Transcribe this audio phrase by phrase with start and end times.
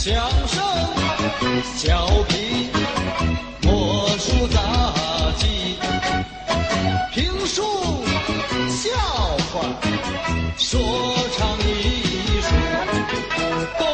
[0.00, 0.14] 相
[0.46, 0.62] 声、
[1.74, 2.70] 小品、
[3.62, 4.60] 魔术杂
[5.36, 5.76] 技、
[7.12, 7.64] 评书、
[8.68, 8.96] 笑
[9.50, 9.60] 话、
[10.56, 10.80] 说
[11.36, 12.48] 唱艺术，
[13.76, 13.84] 东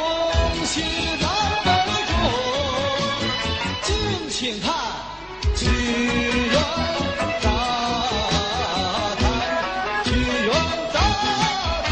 [0.66, 0.82] 西
[1.22, 1.26] 南
[1.64, 1.68] 北
[2.12, 2.12] 中，
[3.80, 3.96] 敬
[4.28, 4.74] 请看
[5.56, 5.64] 曲
[6.50, 6.54] 苑
[7.40, 7.48] 杂
[9.16, 9.24] 谈，
[10.04, 10.52] 曲苑
[10.92, 11.00] 杂
[11.86, 11.88] 谈。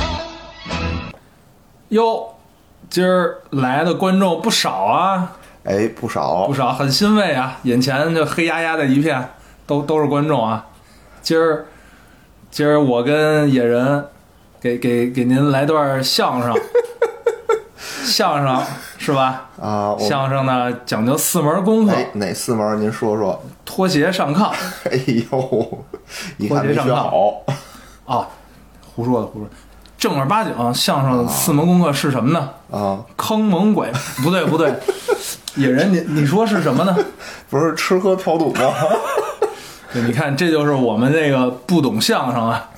[1.89, 2.35] 哟，
[2.93, 5.33] 今儿来的观众不少啊，
[5.65, 7.59] 哎，不少不，少，很欣慰啊！
[7.63, 9.31] 眼前就黑压压的一片，
[9.67, 10.67] 都都是观众啊。
[11.23, 11.65] 今儿，
[12.51, 14.05] 今儿我跟野人
[14.61, 16.55] 给给给您来段相声，
[18.05, 18.63] 相声
[18.99, 19.49] 是吧？
[19.59, 23.43] 啊，相声呢讲究四门功夫：哎，哪四门您说说？
[23.65, 24.51] 脱鞋上炕。
[24.85, 25.01] 哎
[25.31, 25.85] 呦，
[26.47, 27.43] 脱鞋上炕好，
[28.05, 28.27] 哦，
[28.95, 29.49] 胡说的胡说。
[30.03, 32.51] 正儿八经相声四门功课是什么呢？
[32.73, 33.89] 啊，坑蒙拐
[34.21, 34.75] 不对不对，
[35.55, 36.97] 野人你你说是什么呢？
[37.49, 38.61] 不是吃喝嫖赌吗？
[39.95, 42.69] 对，你看这就是我们这个不懂相声啊。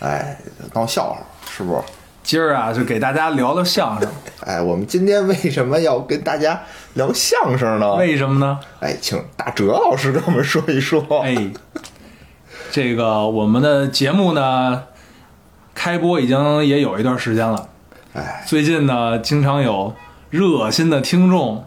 [0.00, 0.36] 哎，
[0.72, 1.80] 闹笑话是不是？
[2.24, 4.10] 今儿啊，就给大家聊聊相声，
[4.44, 6.60] 哎，我们今天为什么要跟大家
[6.94, 7.94] 聊相声呢？
[7.94, 8.58] 为什么呢？
[8.80, 11.06] 哎，请大哲老师跟我们说一说。
[11.22, 11.36] 哎，
[12.72, 14.82] 这个我们的节目呢，
[15.74, 17.68] 开播已经也有一段时间了。
[18.14, 19.92] 哎，最近呢，经常有
[20.30, 21.64] 热心的听众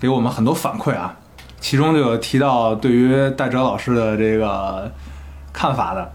[0.00, 1.14] 给我们很多反馈啊，
[1.60, 4.90] 其中就有提到对于大哲老师的这个
[5.52, 6.10] 看法的，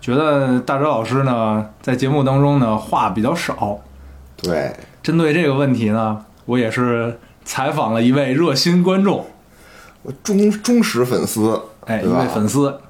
[0.00, 3.78] 觉得大哲老师呢在节目当中呢话比较少。
[4.36, 9.26] 对，针对这个问题呢，我也是采访了一位热心观众，
[10.02, 12.80] 我忠忠实粉丝，哎，一位粉丝，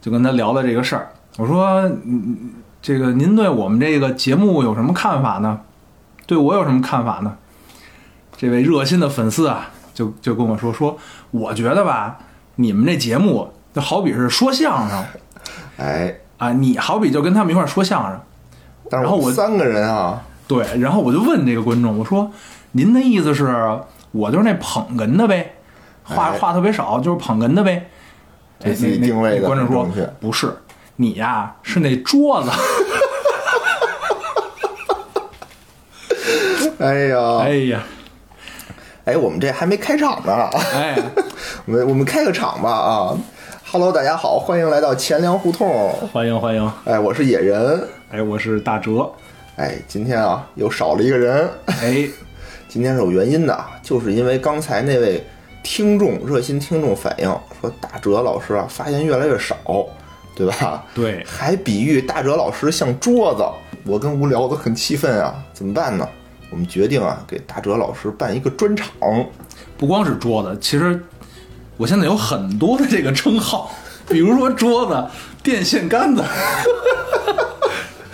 [0.00, 1.10] 就跟他聊了这个事儿。
[1.36, 5.60] 我说，嗯，这个您对我们这个节目有什么看法呢？
[6.26, 7.36] 对我有什么看法呢？
[8.36, 10.96] 这位热心的粉丝啊，就就跟我说说，
[11.30, 12.18] 我觉得吧，
[12.54, 15.04] 你们这节目就好比是说相声
[15.76, 18.18] 哎，啊，你好比就跟他们一块说相声。
[18.88, 22.30] 但是然后我三个人啊，对，然后我就问这个观众，我说
[22.72, 23.80] ：“您的意思是
[24.12, 25.52] 我就是那捧哏的呗，
[26.02, 27.88] 话哎话特别少，就是捧哏的呗？”
[28.58, 30.52] 给自己哎那定位的那观众说很正确：“不是，
[31.00, 32.50] 你呀是那桌子。
[36.78, 37.82] 哎呀，哎呀，
[39.06, 40.94] 哎，我们这还没开场呢，哎，
[41.64, 43.16] 我们我们开个场吧啊
[43.70, 45.90] ！Hello，大家好，欢迎来到钱粮胡同。
[46.12, 46.70] 欢迎欢迎！
[46.84, 47.82] 哎，我是野人。
[48.10, 49.10] 哎，我是大哲。
[49.56, 52.06] 哎，今天啊又少了一个人，哎，
[52.68, 55.26] 今天是有原因的，就是因为刚才那位
[55.62, 59.56] 听众热心听众反映说，大哲老师啊发言越来越少，
[60.40, 60.84] 对吧？
[60.94, 63.44] 对，还比喻大哲老师像桌子，
[63.84, 66.08] 我跟无聊都很气愤啊，怎么办呢？
[66.50, 68.88] 我们决定啊，给大哲老师办一个专场。
[69.76, 70.98] 不光是桌子，其实
[71.76, 73.70] 我现在有很多的这个称号，
[74.08, 75.06] 比如说桌子、
[75.42, 76.24] 电线杆子。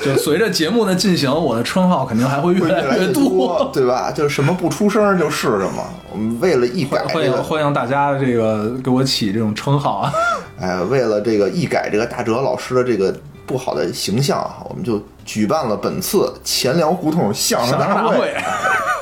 [0.07, 4.13] 就随着节目的进行，我的称号肯定还会越来越多，对吧？
[4.13, 5.85] 就是什么不出声就是什么。
[6.13, 10.13] 我们为了一改欢迎这个，欢迎大家这个给我起这种称号啊！
[10.61, 13.15] 哎，为了这个一改这个大哲老师的这个
[13.45, 18.37] 不好的形象啊，我们就举办了本次钱粮胡同相声大会，会，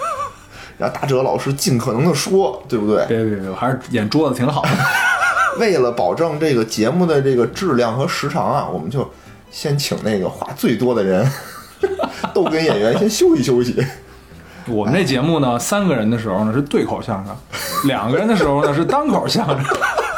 [0.78, 3.04] 让大哲老师尽可能的说，对不对？
[3.06, 4.70] 别别别，我还是演桌子挺好的。
[5.60, 9.08] 为了保证这个节目的这个质量和时长啊，我们就
[9.54, 11.24] 先请那个话最多的人，
[12.34, 13.76] 逗哏演员先休息休息。
[14.66, 17.36] 我们这节目呢，三个人的时候呢是对口相声，
[17.84, 19.64] 两个人的时候呢是单口相声。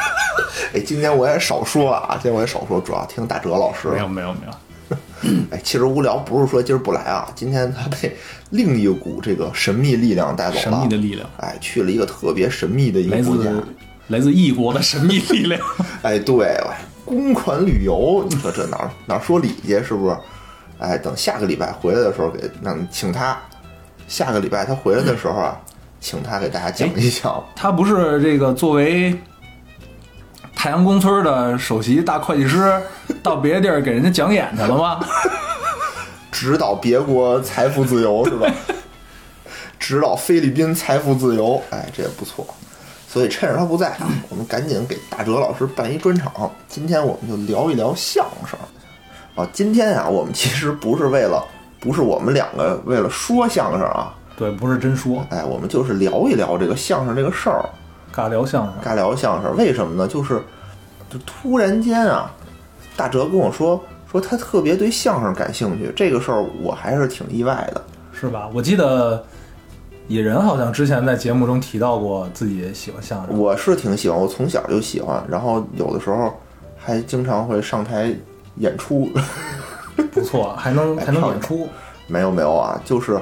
[0.73, 3.89] 哎，今天我也少说啊，今天我也少说，主要听大哲老师。
[3.89, 8.17] 没有没有没有， 哎，其实无聊不是说今儿不来啊，今天他被
[8.51, 10.61] 另一股这个神秘力量带走了。
[10.63, 13.51] 神秘的力量哎，去了一个特别神秘的一来个国家。
[14.09, 15.61] 来自异国的神秘力量。
[16.01, 20.17] 哎，对，哎公款旅游，你说这哪儿哪儿说理去是不是？
[20.79, 23.39] 哎，等下个礼拜回来的时候给让请他，
[24.07, 25.57] 下个礼拜他回来的时候啊，
[26.01, 27.43] 请他给大家讲一讲。
[27.55, 29.19] 他不是这个作为
[30.55, 32.79] 太阳宫村的首席大会计师，
[33.23, 35.01] 到别的地儿给人家讲演去了吗？
[36.31, 38.47] 指导别国财富自由是吧？
[39.79, 42.47] 指导菲律宾财富自由，哎，这也不错。
[43.17, 46.53] 所以趁着他不在啊，我们赶紧给大哲老师办一专场。
[46.69, 48.59] 今天我们就聊一聊相声
[49.35, 49.49] 啊。
[49.55, 51.43] 今天啊，我们其实不是为了，
[51.81, 57.65] 不是我们两个为了说相声啊，对，不是真说，哎，我们就是聊一聊这个相声这个事儿，
[58.15, 58.75] 尬聊相声。
[58.85, 59.57] 尬聊相声。
[59.57, 60.07] 为什么呢？
[60.07, 60.43] 就是
[61.09, 62.31] 就突然间啊，
[62.99, 63.83] 大哲跟我说
[64.13, 67.83] 说他特别对相声感兴趣，这个事儿我还是挺意外的。
[68.13, 68.47] 是吧？
[68.53, 69.25] 我记得
[70.09, 76.33] 野人好像之前在节目中提到过自己喜欢相声，我是挺喜欢，我从小就喜欢，然后有的时候
[76.77, 78.15] 还经常会上台
[78.57, 79.11] 演出。
[80.13, 81.67] 不错，还能还能演出。
[82.07, 83.19] 没有没有啊，就是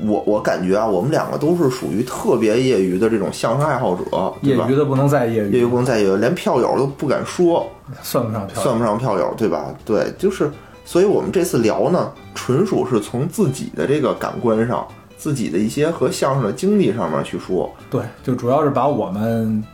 [0.00, 4.04] 我我感觉啊，我们两个都是属于特别业余的这种相声爱好者，
[4.42, 4.76] 业余？
[4.76, 7.66] 的不能再业余业余余，不能再业余，连票友都不敢说，
[8.02, 8.62] 算不上漂亮。
[8.62, 9.74] 算不上票友，对吧？
[9.84, 10.50] 对，就是，
[10.84, 14.86] 所以我们这次聊呢，纯属是从自己的这个感官上，
[15.24, 17.74] 自己的一些和相声的经历上面去说。
[17.88, 19.64] 对，就主要是把我们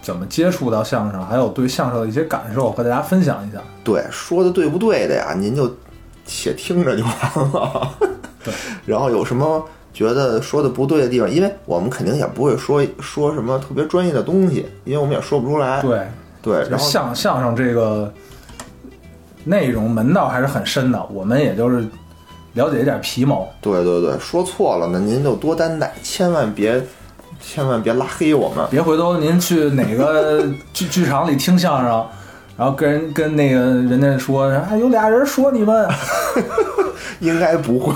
[0.00, 3.60] 怎么接触到相声，还有对相声的一些感受和大家分享一下。
[3.82, 5.34] 对，说的对不对的呀？
[5.36, 5.68] 您就
[6.24, 7.12] 且听着就完
[7.52, 7.90] 了。
[8.44, 8.54] 对，
[8.86, 9.60] 然后有什么
[9.92, 15.82] 觉得说的不对的地方，因为我们肯定也不会说说什么特别专业的东西，因为我们也说不出来。
[15.82, 16.06] 对，
[16.40, 18.14] 对，然后相相声这个
[19.42, 21.84] 内容门道还是很深的，我们也就是
[22.54, 23.48] 了解一点皮毛。
[23.60, 26.82] 对对对，说错了呢，您就多担待，千万别
[27.40, 28.64] 千万别拉黑我们。
[28.70, 32.06] 别回头您去哪个 剧剧场里听相声，
[32.56, 35.88] 然后跟人跟那个人家说，啊，有俩人说你们，
[37.20, 37.94] 应该不会，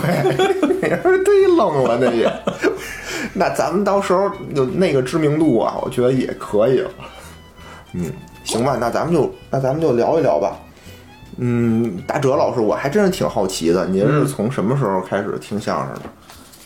[0.80, 2.32] 那人忒愣了，那也。
[3.34, 6.90] 那咱们到时候有那个知名度啊，我觉得也可以了。
[7.92, 8.10] 嗯，
[8.44, 10.56] 行吧，那咱们就那咱们就聊一聊吧。
[11.38, 16.02] 嗯，大哲老师，我还真是挺好奇的，您是从什么时候开始听相声的？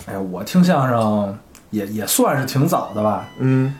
[0.06, 1.36] 哎呀，我听相声
[1.70, 3.28] 也也算是挺早的吧。
[3.38, 3.74] 嗯，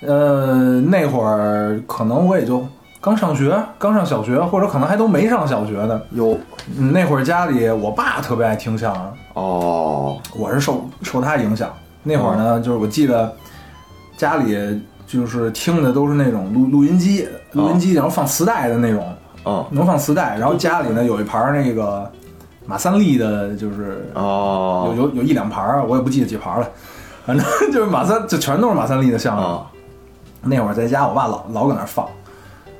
[0.00, 2.66] 呃，那会儿可能我也就
[3.00, 6.00] 刚上学，刚上小学，或者可能还都没上小学呢。
[6.10, 6.38] 有
[6.76, 11.70] 嗯，那会儿家里我爸特别爱听相声，哦，我是受受他影响。
[12.02, 13.32] 那会儿呢，就是我记得
[14.16, 19.04] 家里就是听的都是那种录录音机，录音机然后放磁带的那种，
[19.44, 20.36] 嗯，能放磁带。
[20.38, 22.10] 然后家里呢有一盘儿那个
[22.64, 26.68] 马三立的，就是哦，有有有一两盘儿，我也不记得几盘儿了，
[27.24, 29.44] 反正 就是马三，就全都是马三立的相声。
[29.44, 29.66] 啊，
[30.42, 32.06] 那会儿在家，我爸老老搁那儿放，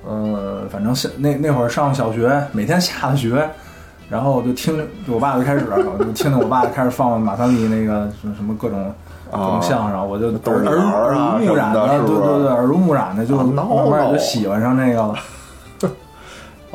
[0.06, 3.48] 呃，反正是那那会儿上小学，每天下了学，
[4.08, 4.76] 然后就听
[5.06, 5.66] 就我爸就开始，
[5.98, 8.92] 就听着我爸开始放马三立那个什么什么各种
[9.30, 15.14] 各种相声，我就耳濡目染的对对对，耳濡目染的就啊慢闹慢就喜欢上那个了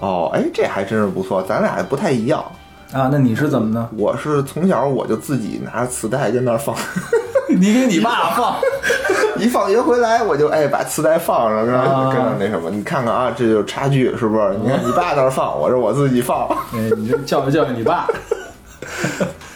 [0.01, 2.43] 哦，哎，这还真是不错，咱俩还不太一样。
[2.91, 3.07] 啊。
[3.11, 3.87] 那你是怎么呢？
[3.97, 6.75] 我是从小我就自己拿着磁带跟那儿放，
[7.47, 8.55] 你给你爸放，
[9.39, 14.55] 一放学回来我就哎把磁带放上，跟那啊跟那什么，你看看啊，这就是差距，是不是？
[14.61, 16.47] 你看你爸那儿放，我这我自己放。
[16.73, 18.07] 哎，你就教育教育你爸。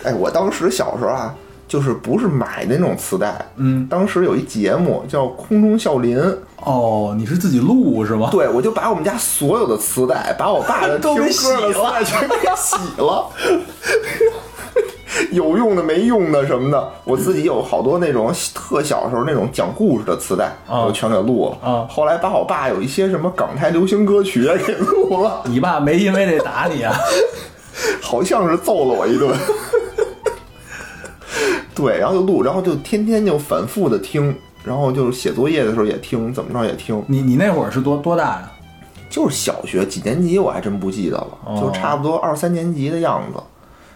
[0.04, 1.34] 哎，我当时小时候啊，
[1.68, 6.18] 就是不是买的那种磁带，嗯，当时有一节目叫《空中笑林》，
[6.64, 8.30] 哦，你是自己录是吗？
[8.32, 13.30] 对我就把我们家所有的磁带，把我爸的听歌的磁带全给洗了。
[15.32, 21.70] 有用的没用的什么的，我自己有好多那种特小时候那种讲故事的磁带，啊我全给录了。
[21.70, 26.94] 啊后来把我爸有一些什么港台流行歌曲也给录了，你爸没因为这打你啊？
[28.02, 29.34] 好像是揍了我一顿。
[31.76, 34.34] 对，然后就录，然后就天天就反复的听，
[34.64, 37.04] 然后就是写作业的时候也听，怎么着也听。
[37.08, 38.52] 你你那会儿是多多大呀？
[39.10, 43.42] 就是小学几年级我还真不记得了，哦就差不多二三年级的样子。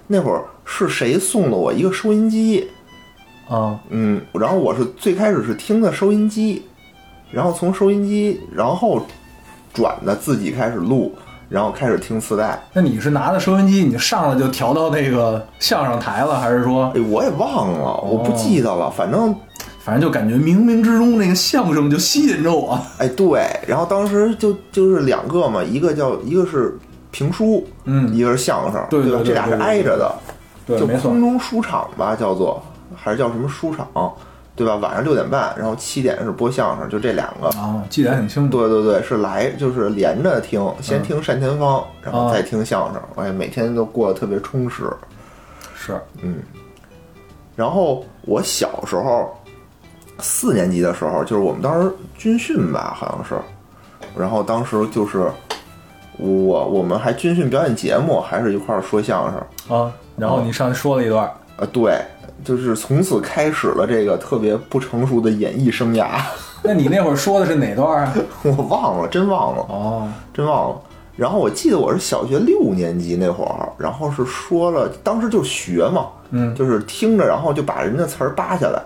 [0.08, 2.70] 那会儿是谁送了我一个收音机？
[3.48, 6.64] 啊，嗯，然后我是最开始是听的收音机，
[7.32, 9.06] 然后从收音机，然后
[9.74, 11.14] 转的自己开始录，
[11.50, 12.62] 然后开始听磁带。
[12.72, 19.36] 那你是拿着收音机，你上来就调到那个相声台了，还是说，哎，我也忘了，我不记得了，反正
[19.80, 22.80] 反正就感觉冥冥之中那个相声就吸引着我？
[23.00, 26.78] 哎对，然后当时就就是两个嘛，一个叫一个是
[27.12, 28.88] 评书，嗯一个是相声，吧？
[28.90, 30.16] 对对对这俩是挨着的。
[30.68, 31.20] 对，就空。
[31.20, 32.62] 中书场吧，叫做
[32.96, 33.88] 还是叫什么书场，
[34.60, 34.76] 对吧？
[34.76, 37.48] 晚上六点半，然后七点是播相声，就这两个。
[37.58, 38.58] 啊，记得还挺清楚。
[38.58, 44.92] 对对对，是来就是连着听，先听单田芳，然后啊再听相声，哎，每天都过得特别充实。
[45.74, 46.36] 是，嗯
[47.56, 49.34] 然后我小时候
[50.20, 53.42] 四年级的时候，就是我们当时军训吧，好像是，
[54.20, 55.32] 然后当时就是
[56.18, 59.78] 我我们还军训表演节目，还是一块儿说相声。
[59.78, 62.00] 啊，然后你上去说了一段，呃，对，
[62.44, 66.22] 就是从此开始了这个特别不成熟的演艺生涯。
[66.64, 68.14] 那你那会儿说的是哪段啊？
[68.44, 70.82] 我忘了，真忘了，哦，真忘了。
[71.16, 78.82] 然后我记得我是小学六年级那会儿，然后是说了，当时就学嘛，嗯就是听着，然后就把人家词儿扒下来。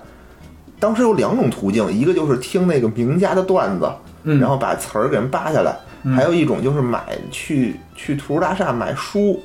[0.80, 3.88] 当时有两种途径，一个就是听那个名家的段子，
[4.24, 5.72] 嗯然后把词儿给人扒下来；
[6.15, 9.39] 还有一种就是买去去图书大厦买书，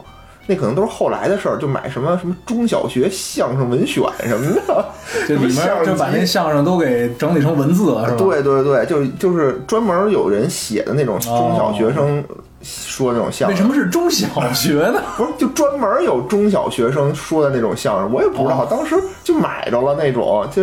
[0.50, 4.84] 那可能都是后来的事儿，就买什么什么中小学相声文选什么的，
[5.28, 8.16] 就里面就把那相声都给整理成文字了，是吧？
[8.16, 12.24] 对对对，就就是专门有人写的那种中小学生
[12.62, 15.02] 说那种相声，为什么是中小学呢？
[15.18, 20.62] 不是就专门有中小学生说的那种相声，我也不知道，哦当时就买着了那种，就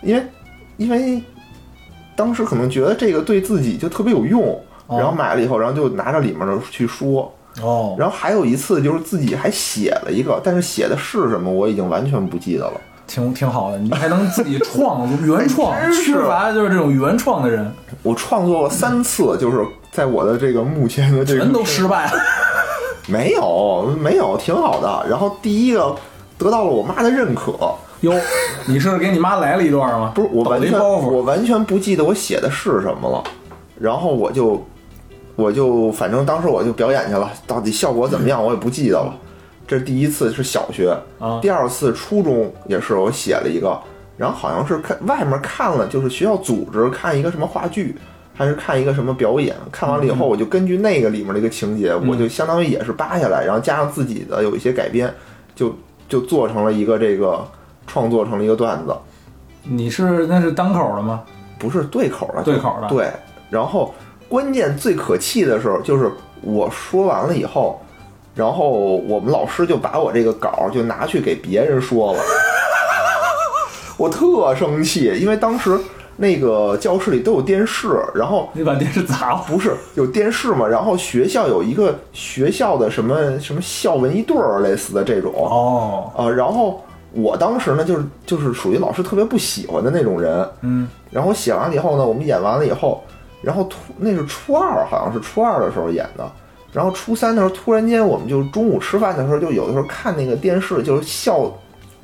[0.00, 0.22] 因为
[0.78, 1.22] 因为
[2.16, 7.30] 当时可能觉得这个对自己就特别有用，哦然后买了以后，然后就拿着里面的去说。
[7.62, 12.80] 哦，然后还有一次就是自己还写了一个，但是写的是什么我已经完全不记得了。
[13.06, 17.70] 挺挺好的，你还能自己创 作原创，缺乏的就是这种原创的人，
[18.02, 22.18] 我创作了三次，就是在我的这个目前的这个全都失败了。
[23.06, 25.06] 没有没有，挺好的。
[25.08, 25.94] 然后第一个
[26.38, 27.52] 得到了我妈的认可，
[28.00, 28.14] 哟，
[28.66, 30.12] 你是给你妈来了一段吗？
[30.14, 30.78] 不是我抖完全。
[30.80, 33.22] 我完全不记得我写的是什么了，
[33.78, 34.66] 然后我就
[35.36, 39.14] 我就反正当时我就表演去了，到底效果怎么样我也不记得了。
[39.66, 43.78] 这第一次是小学，啊第二次初中也是我写了一个，
[44.16, 47.96] 然后好像是看外面看了，就是学校组织看一个什么话剧。
[48.36, 55.08] 还是看一个什么表演，看完了以后，我就根据那个里面的一个情节，我就相当于也是扒下来，然后加上自己的有一些改编，
[55.54, 55.72] 就
[56.08, 57.46] 就做成了一个这个
[57.86, 58.96] 创作成了一个段子。
[59.62, 61.22] 你是那是单口的吗？
[61.60, 63.08] 不是对口的，对口的对。
[63.50, 63.94] 然后
[64.34, 66.10] 关键最可气的时候，就是
[66.42, 67.80] 我说完了以后，
[68.34, 72.18] 然后我们老师就把我这个稿儿就拿去给别人说了，
[73.96, 75.78] 我特生气，因为当时
[76.16, 79.44] 那个教室里都有电视，然后你把电视砸了。
[79.46, 90.44] 不是有电视嘛，然后学校有一个学校的什么什么校文艺队儿类似的这种，哦，呃，然后我当时呢，就是就是属于老师特别不喜欢的那种人。
[90.62, 93.00] 嗯，然后写完了以后呢，我们演完了以后，
[93.44, 96.30] 然后突那是初二，好像是初二的时候演的。
[96.72, 101.48] 然后初三的时候，突然间我们就中午吃饭的时候，就有的时候看那个电视，就是校，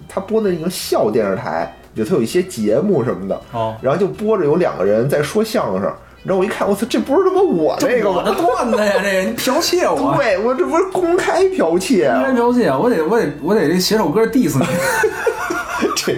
[0.08, 5.92] 他播的那个校电视台，里头有一些节目什么的，哦，然后就播着有两个人在说相声。
[6.22, 8.34] 然后我一看，我操，这不是他妈我那个我的？
[8.34, 12.34] 段子呀，这个你剽窃我， 对，我这不是公开剽窃应该啊！
[12.36, 14.66] 剽窃，我得我得我得这写首歌 diss 你。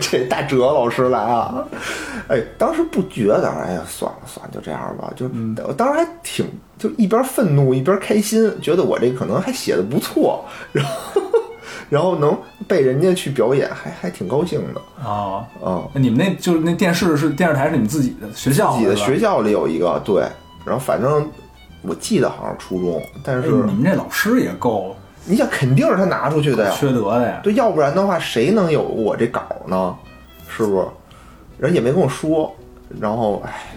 [0.01, 1.65] 这 这大哲老师来啊！
[2.29, 5.13] 哎，当时不觉得，哎呀，算了算了，就这样吧。
[5.17, 5.29] 就、
[5.67, 6.47] 我当时还挺，
[6.79, 11.23] 就一边愤怒一边开心，觉得我这可能还写的不错，然后
[11.89, 14.81] 然后能被人家去表演，还还挺高兴的。
[15.05, 20.23] 哦，嗯，你们那就是那电视是电视台是你们自己的学校自己的学校里有一个对，
[20.65, 21.31] 然后反正
[21.83, 27.41] 我记得好像初中，但哎是你们这老师也够你想肯定是他拿出去的呀，缺德的呀。
[27.43, 29.97] 对，要不然的话，谁能有我这稿呢？
[30.49, 30.87] 是不是？
[31.59, 32.53] 人也没跟我说，
[33.01, 33.73] 然后唉，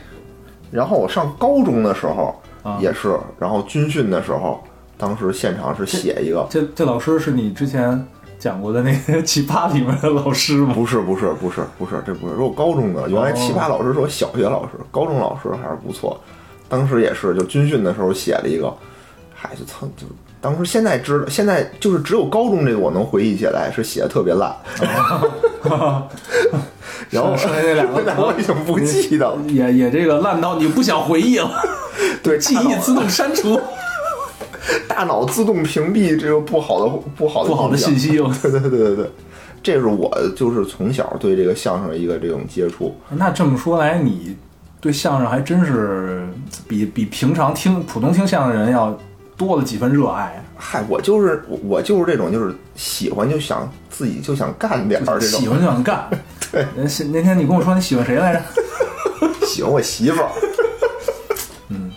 [0.71, 4.63] 然后我上高中的时候啊也是，然后军训的时候，
[4.97, 8.03] 当时现场是写一个，这这老师是你之前
[8.39, 10.73] 讲过的那个 奇葩里面的老师吗？
[10.73, 16.19] 不是不是不是不是，这不是，是我高中的，原来奇葩老师是我小学老师，高中老师还是不错，
[16.67, 18.73] 当时也是就军训的时候写了一个，
[19.33, 20.07] 嗨，就蹭就。
[20.45, 24.55] 当时现在知道，现在就是只有高中这个我能回忆起来，是写的特别烂。
[27.09, 29.35] 然后剩下那两个 那我已经不记得了。
[29.47, 31.49] 也也这个烂到你不想回忆了，
[32.21, 33.59] 对，记忆自动 删除，
[34.87, 38.09] 大脑自动屏蔽这个不好的不好的不好的信息。
[38.09, 39.09] 对对对对对，
[39.63, 42.95] 这是我就是从小对这个相声的一个这种接触。
[43.09, 44.37] 那这么说来，你
[44.79, 46.27] 对相声还真是
[46.67, 48.95] 比比平常听普通听相声的人要
[49.37, 50.43] 多了几分热爱。
[50.57, 56.09] 嗨，我就是我我就是这种，就是喜欢就想自己就想干点儿这种，喜欢就想干。
[56.51, 58.41] 对那是那天你跟我说你喜欢谁来着？
[59.45, 60.29] 喜欢我媳妇儿。
[61.69, 61.91] 嗯，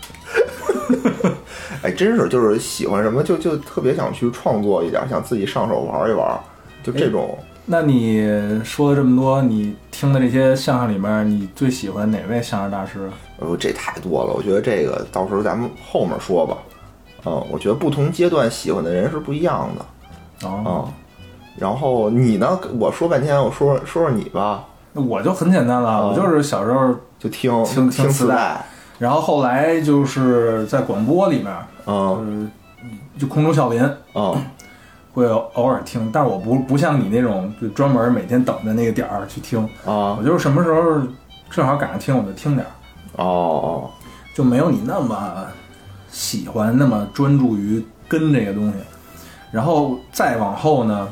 [1.82, 6.38] 哎，真是就是喜欢什么就就特别想去创作一点，想自己上手玩一玩，
[6.82, 7.38] 就这种。
[7.70, 8.26] 那你
[8.64, 13.10] 说了这么多，你听的这些相声里面，你最喜欢哪位相声大师？
[13.38, 16.56] 呃，这太多了，我觉得这个到时候咱们后面说吧。
[17.24, 20.48] 嗯，我觉得不同阶段喜欢的人是不一样的。
[20.48, 20.92] 哦，嗯，
[21.56, 22.58] 然后你呢？
[22.78, 28.64] 我说半天，我说说说你吧，那我就很简单了，哦我就是小时候，就听听听磁带。
[28.98, 31.52] 然后后来就是在广播里面，
[31.86, 32.50] 嗯
[32.82, 33.80] 呃，就空中笑林
[34.14, 34.36] 嗯
[35.12, 41.00] 会偶尔听，但是我不不像你那种就专门每天等着那个点儿去听，啊我就是什么时候
[41.50, 42.64] 正好赶上听我就听点
[43.16, 43.90] 儿，哦
[44.34, 45.16] 就没有你那么
[46.10, 48.74] 喜欢那么专注于跟这个东西。
[49.50, 51.08] 然后再往后呢，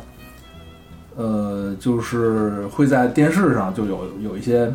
[1.17, 4.71] 呃，就是会在电视上就有有一些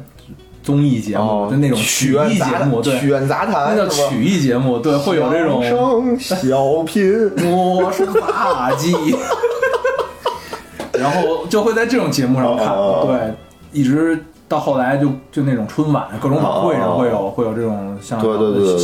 [0.64, 8.96] 综艺节目，哦，就那种曲曲艺节目，对曲，苑杂那，叫曲艺节目，对，会有这种相声小品，我是杂技，
[10.94, 18.78] 然后就会在这种节目上看，哦对，一直到后来就就那种春晚各种晚会上会有、会有这种相声哦对对对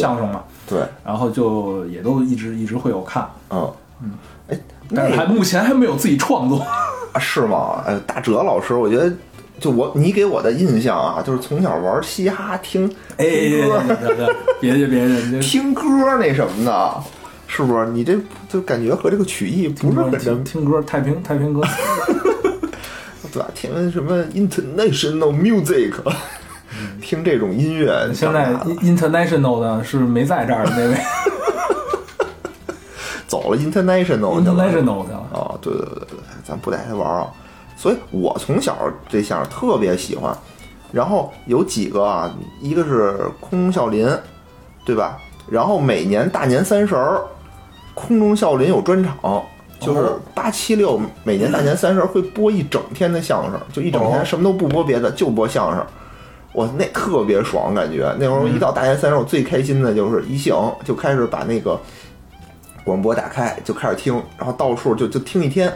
[0.67, 4.11] 对然后就也都一直一直会有看，嗯嗯，
[4.49, 4.59] 哎，
[4.93, 6.59] 但是还目前还没有自己创作。
[7.13, 7.83] 啊是吗？
[7.87, 9.11] 哎，大哲老师，我觉得。
[9.59, 13.81] 就我你给我的印象啊，就是从小玩嘻哈，听哎，歌，
[14.61, 15.81] 别别别别别别别，听歌
[16.19, 17.03] 那什么的，
[17.47, 17.87] 是不是？
[17.87, 18.15] 你这
[18.47, 21.61] 就感觉和这个曲艺不是很听，听歌，太平太平歌，
[23.33, 23.49] 对吧？
[23.55, 25.91] 听什么 international music，
[27.01, 30.97] 听这种音乐，现在 international 的是没在这儿的那位
[33.27, 35.27] 走了 international 去了 international 去了。
[35.33, 37.27] 啊，对对对对对，咱不带他玩啊。
[37.75, 38.75] 所以我从小
[39.07, 40.35] 这相声特别喜欢，
[40.91, 44.09] 然后有几个啊，一个是空中笑林，
[44.83, 45.17] 对吧？
[45.49, 47.21] 然后每年大年三十儿，
[47.93, 49.43] 空中笑林有专场，
[49.79, 55.85] 就是哦八七六每年大年三十儿会播一整天的相声，就一整天哦什么都不播别的，就播相声。
[56.57, 61.79] 我那特别爽，感觉那会儿一到大年三十，我最开心的就是一醒就开始把那个
[62.83, 65.71] 广播打开，就开始听，然后到处就就听一天。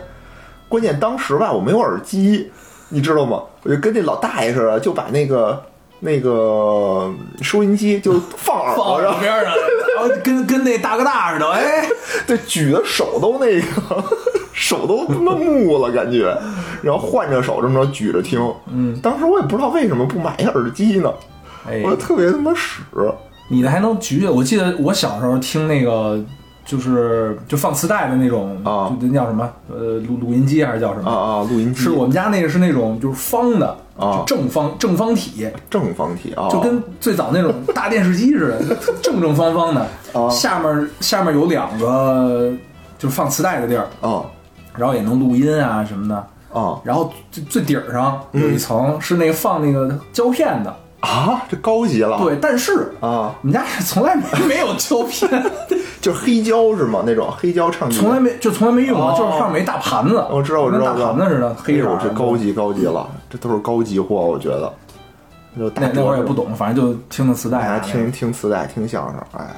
[0.68, 2.52] 关键当时吧，我没有耳机，
[2.90, 3.44] 你知道吗？
[3.62, 5.64] 我就跟那老大爷似的，就把那个
[6.00, 9.54] 那个收音机就放耳 放朵上，耳边上，
[9.96, 11.88] 然后跟跟那大哥大似的，哎，
[12.26, 14.04] 对，举的手都那个，
[14.54, 16.36] 手都他妈木了，感觉，
[16.82, 18.40] 然后换着手这么着举着听。
[18.72, 21.12] 嗯，当时我也不知道为什么不买一耳机呢，
[21.68, 21.82] 哎。
[21.84, 22.82] 我就特别他妈屎。
[23.50, 24.26] 你的还能举？
[24.28, 26.18] 我记得我小时候听那个，
[26.64, 28.88] 就是就放磁带的那种，啊。
[29.02, 29.50] 就那叫什么？
[29.70, 31.12] 呃，录录音机还是叫什么？
[31.12, 31.82] 啊啊，录音机。
[31.82, 33.68] 是我们家那个是那种就是方的，
[33.98, 34.24] 啊。
[34.26, 39.82] 就正方正方体，正方体啊，就跟最早那种大电视机似的， 正正方方的，
[40.14, 40.30] 啊。
[40.30, 42.52] 下面下面有两个
[42.98, 44.24] 就是放磁带的地儿，啊
[44.76, 46.16] 然后也能录音啊什么的。
[46.54, 52.18] 啊然后最最顶儿上有一层是那个放那个胶片的，啊，这高级了。
[52.18, 55.30] 对，但是啊，我们家是从来没没有胶片，
[56.02, 57.04] 就是黑胶是吗？
[57.06, 59.16] 那种黑胶唱机，从来没就从来没用过，哦。
[59.18, 64.74] 就是上面一大盘子，我知道，我知道，跟大盘子似的，黑色儿哎呦这高级高级了，这都是高级货，我觉得。
[65.56, 69.56] 那那会儿也不懂，反正就听的磁带听听磁带，听相声，哎，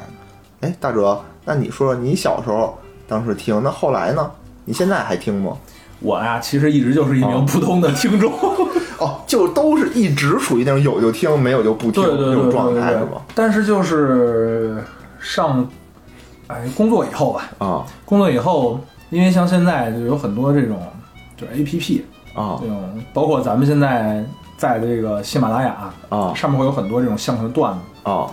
[0.62, 4.30] 哎，大哲，那你说说你小时候当时听，那后来呢？
[4.66, 5.58] 你现在还听吗？
[6.00, 8.32] 我呀，其实一直就是一哦名普通的听众。
[9.00, 13.22] 哦，就都是一直属于那种有就听，没有就不听对对对对那种状态是吗？
[13.34, 14.82] 但是就是
[15.20, 15.68] 上，
[16.48, 20.82] 哎，工作以后吧，啊工作以后，因为像现在就有很多这种
[21.36, 24.24] 就是 A P P 啊这种，包括咱们现在
[24.58, 25.76] 在的这个喜马拉雅
[26.10, 27.80] 啊上面会有很多这种相声段子。
[28.10, 28.28] 啊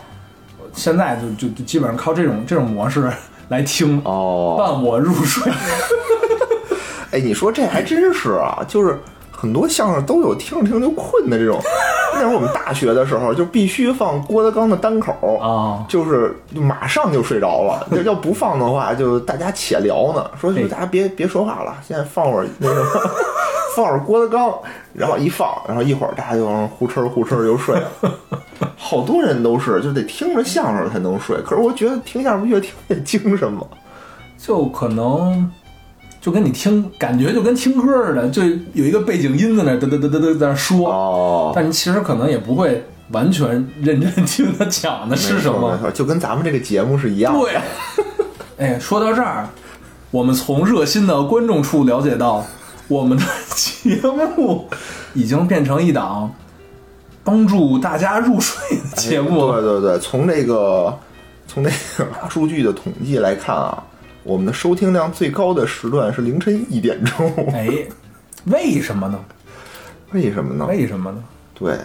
[0.72, 3.10] 现在就就就基本上靠这种这种模式
[3.48, 4.54] 来听，哦！
[4.56, 5.52] 伴我入睡。
[7.12, 8.98] 哎，你说这还真是啊，就是
[9.30, 11.58] 很多相声都有听着听着就困的这种。
[12.12, 17.86] 那会儿我们大学的时候就必须放郭德纲的单口啊就是就马上就睡着了。
[17.92, 22.84] 要要不放的话，就大家且聊呢，说说嘿大家别别说话了，现在放会儿那个
[23.74, 24.52] 放会儿郭德纲，
[24.92, 27.90] 然后一放，然后一会儿大家就呼哧呼哧就睡了。
[28.76, 33.66] 好多人都是就得听着相声才能睡，可是我觉得听相声越听越精神嘛。
[34.36, 35.50] 就可能
[36.20, 38.42] 就跟你听，感觉就跟听歌似的，就
[38.74, 43.48] 有一个背景音在那嘚嘚嘚嘚嘚在那说，哦，但你其实可能也不会完全
[43.80, 45.78] 认真听他讲的是什么。
[45.94, 47.40] 就跟咱们这个节目是一样的。
[47.40, 47.60] 对，
[48.58, 49.48] 哎，说到这儿，
[50.10, 52.44] 我们从热心的观众处了解到，
[52.86, 53.98] 我们的节
[54.36, 54.68] 目
[55.14, 56.30] 已经变成一档
[57.24, 59.62] 帮助大家入睡的节目了。
[59.62, 60.98] 对对对，从这个
[61.46, 63.82] 从这个 大数据的统计来看啊，
[64.30, 67.34] 我们的收听量最高的时段是凌晨一点钟。
[67.52, 67.68] 哎，
[68.44, 69.18] 为什么呢？
[70.12, 70.66] 为什么呢？
[70.66, 71.24] 为什么呢？
[71.52, 71.76] 对，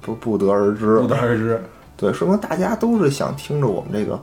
[0.00, 0.98] 不不得而知。
[0.98, 1.62] 不得而知。
[1.96, 4.20] 对，说明大家都是想听着我们这个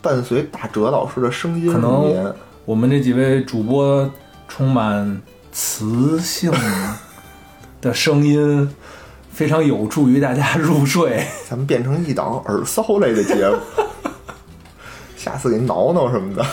[0.00, 2.32] 伴随大哲老师的声音可能。
[2.64, 4.08] 我们这几位主播
[4.46, 6.52] 充满磁性
[7.80, 8.72] 的声音，
[9.32, 11.26] 非常有助于大家入睡。
[11.50, 13.56] 咱们变成一档耳骚类的节目，
[15.18, 16.46] 下次给挠挠什么的。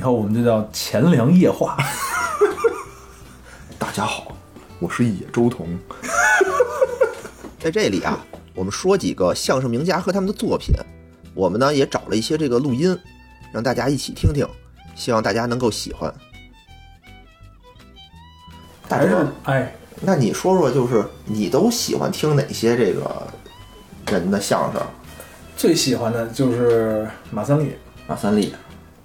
[0.00, 1.76] 以后我们就叫钱粮夜话。
[3.78, 4.34] 大家好，
[4.78, 5.68] 我是野周彤。
[7.60, 8.18] 在这里啊，
[8.54, 10.74] 我们说几个相声名家和他们的作品。
[11.34, 12.98] 我们呢也找了一些这个录音，
[13.52, 14.48] 让大家一起听听，
[14.94, 16.10] 希望大家能够喜欢。
[18.88, 23.26] 大是大哲，哎，那你说说，就是你都喜欢听哪些这个
[24.06, 24.80] 人的相声？
[25.58, 27.74] 最喜欢的就是马三立，
[28.06, 28.54] 马三立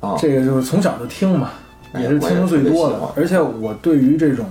[0.05, 1.51] 啊，这个就是从小就听嘛，
[1.93, 2.99] 哎也是听的最多的。
[3.15, 4.45] 而且我对于这种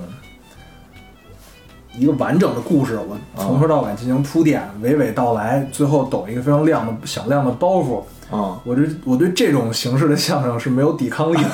[1.96, 8.02] 一个完整的故事，我从头到尾进行铺垫，娓娓道来，最后抖一个非常亮的响亮的包袱。
[8.30, 11.50] 啊，我这我对这种形式的相声是没有抵抗力的，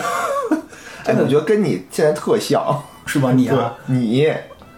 [1.05, 2.83] 哎，我觉得跟你现在特像。
[3.07, 3.33] 是吧？
[3.33, 4.33] 你啊，，你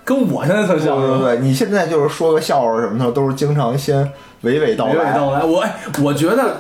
[0.04, 4.02] 跟我现在特对像，对对对，你现在就是说个笑话什么的，都是经常先
[4.42, 4.94] 娓娓道来。
[4.94, 5.44] 娓娓道来。
[5.44, 6.56] 我哎，我觉得，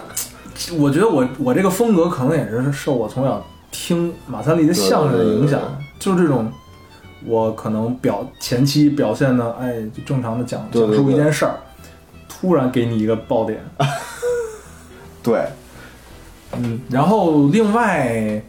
[0.78, 5.60] 我觉得我我这个风格可能也是受我从小听马三立的相声的影响
[5.98, 6.50] 就是这种，
[7.24, 11.56] 我可能表前期表现的，哎，就正常的讲讲述一件事儿，
[12.28, 13.64] 突然给你一个爆点，
[15.22, 15.44] 对，
[16.56, 18.42] 嗯，然后另外，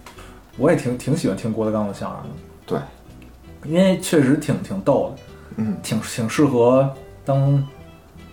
[0.57, 2.29] 我也挺挺喜欢听郭德纲的相声的，
[2.65, 5.23] 对，因为确实挺挺逗的，
[5.57, 6.91] 嗯，挺挺适合
[7.23, 7.63] 当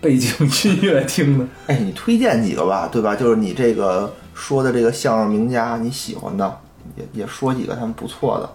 [0.01, 1.45] 背景音乐听的。
[1.67, 3.15] 哎，你推荐几个吧，对吧？
[3.15, 6.57] 就是你这个说的这个相声名家，你喜欢的，
[6.95, 8.49] 也也说几个他们不错的。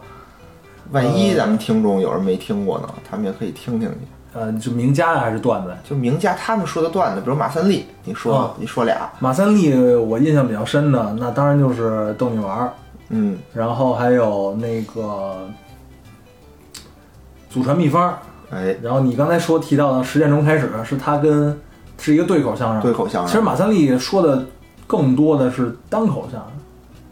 [0.90, 3.96] 万一咱们听众有人没听过呢，他们也可以听听去。
[4.32, 5.74] 呃，就名家呀还是段子？
[5.88, 12.72] 就名家他们说的段子，比如马三立，你说、啊你说俩，马三立我印象比较深的，那当然就是逗你玩儿，
[13.08, 15.48] 嗯然后还有那个
[17.48, 18.18] 祖传秘方，
[18.50, 21.58] 哎，然后你刚才说提到的十点钟开始是他跟
[21.98, 23.26] 是一个对口相声，对口相声。
[23.26, 24.44] 其实马三立说的
[24.86, 26.40] 更多的是单口相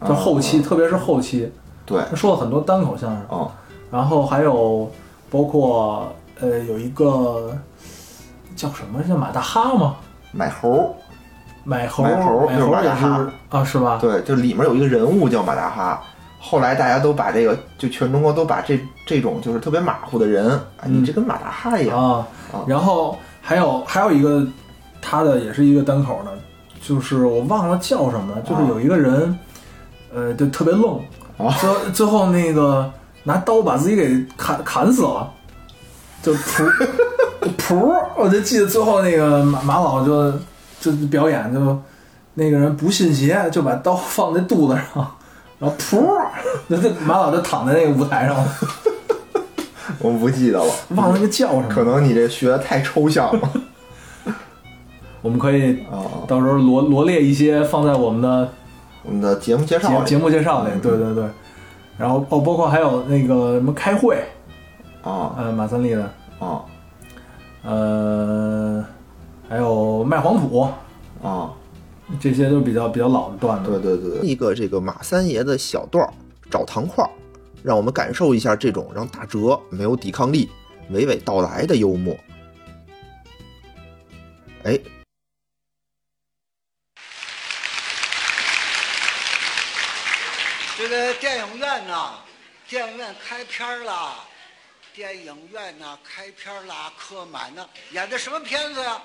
[0.01, 1.51] 声，就后期，啊特别是后期，
[1.85, 3.51] 对，他说了很多单口相声，哦，
[3.91, 4.89] 然后还有
[5.29, 7.53] 包括呃有一个
[8.55, 9.95] 叫什么叫马大哈吗？
[10.31, 10.95] 买猴，
[11.63, 13.05] 买猴，买猴就是买猴也是
[13.49, 13.97] 啊，是吧？
[13.99, 16.01] 对，就里面有一个人物叫马大哈。
[16.47, 24.45] 后来大家都把这个，就全中国都把这这种就是特别马虎的人，你这跟马大哈一样，啊啊，然后还有还有一个
[25.01, 26.31] 他的也是一个单口的，
[26.79, 29.39] 就是我忘了叫什么了，就是有一个人，
[30.13, 30.99] 呃，就特别愣，
[31.39, 31.49] 啊。
[31.59, 32.91] 最最后那个
[33.23, 35.27] 拿刀把自己给砍砍死了，
[36.21, 36.69] 就噗
[37.57, 40.31] 噗，我就记得最后那个马马老就
[40.79, 41.81] 就表演就
[42.35, 45.11] 那个人不信邪，就把刀放在肚子上。
[45.57, 46.05] 然后噗，
[46.67, 48.47] 那这马老就躺在那个舞台上了，
[49.99, 51.67] 我不记得了，忘了那个叫什么。
[51.69, 53.51] 可能你这学的太抽象了
[55.21, 56.25] 我们可以啊。
[56.27, 58.49] 到时候罗罗列一些放在我们的
[59.03, 61.23] 我们的节目介绍里节节目介绍里，嗯对对对。
[61.97, 64.17] 然后哦，包括还有那个什么开会，
[65.01, 66.03] 啊呃，马三立的，
[66.39, 66.61] 啊
[67.63, 68.83] 呃，
[69.47, 70.67] 还有卖黄土，
[71.23, 71.49] 啊！
[72.19, 73.79] 这些都比较比较老的段子。
[73.79, 76.13] 对对对，一个这个马三爷的小段儿
[76.49, 77.09] 找糖块儿，
[77.63, 80.49] 让我们感受一下这种让大哲没有抵抗力、
[80.91, 82.17] 娓娓道来的幽默。
[84.63, 84.79] 哎，
[90.77, 92.15] 这个电影院呐，
[92.67, 94.25] 电影院开片儿啦，
[94.93, 99.01] 电影院呐开片儿啦，客满呢，演的什么片子呀？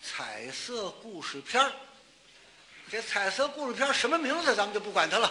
[0.00, 1.72] 彩色故事片儿。
[2.90, 5.30] 这彩色故事片儿什么名字咱们就不管它了，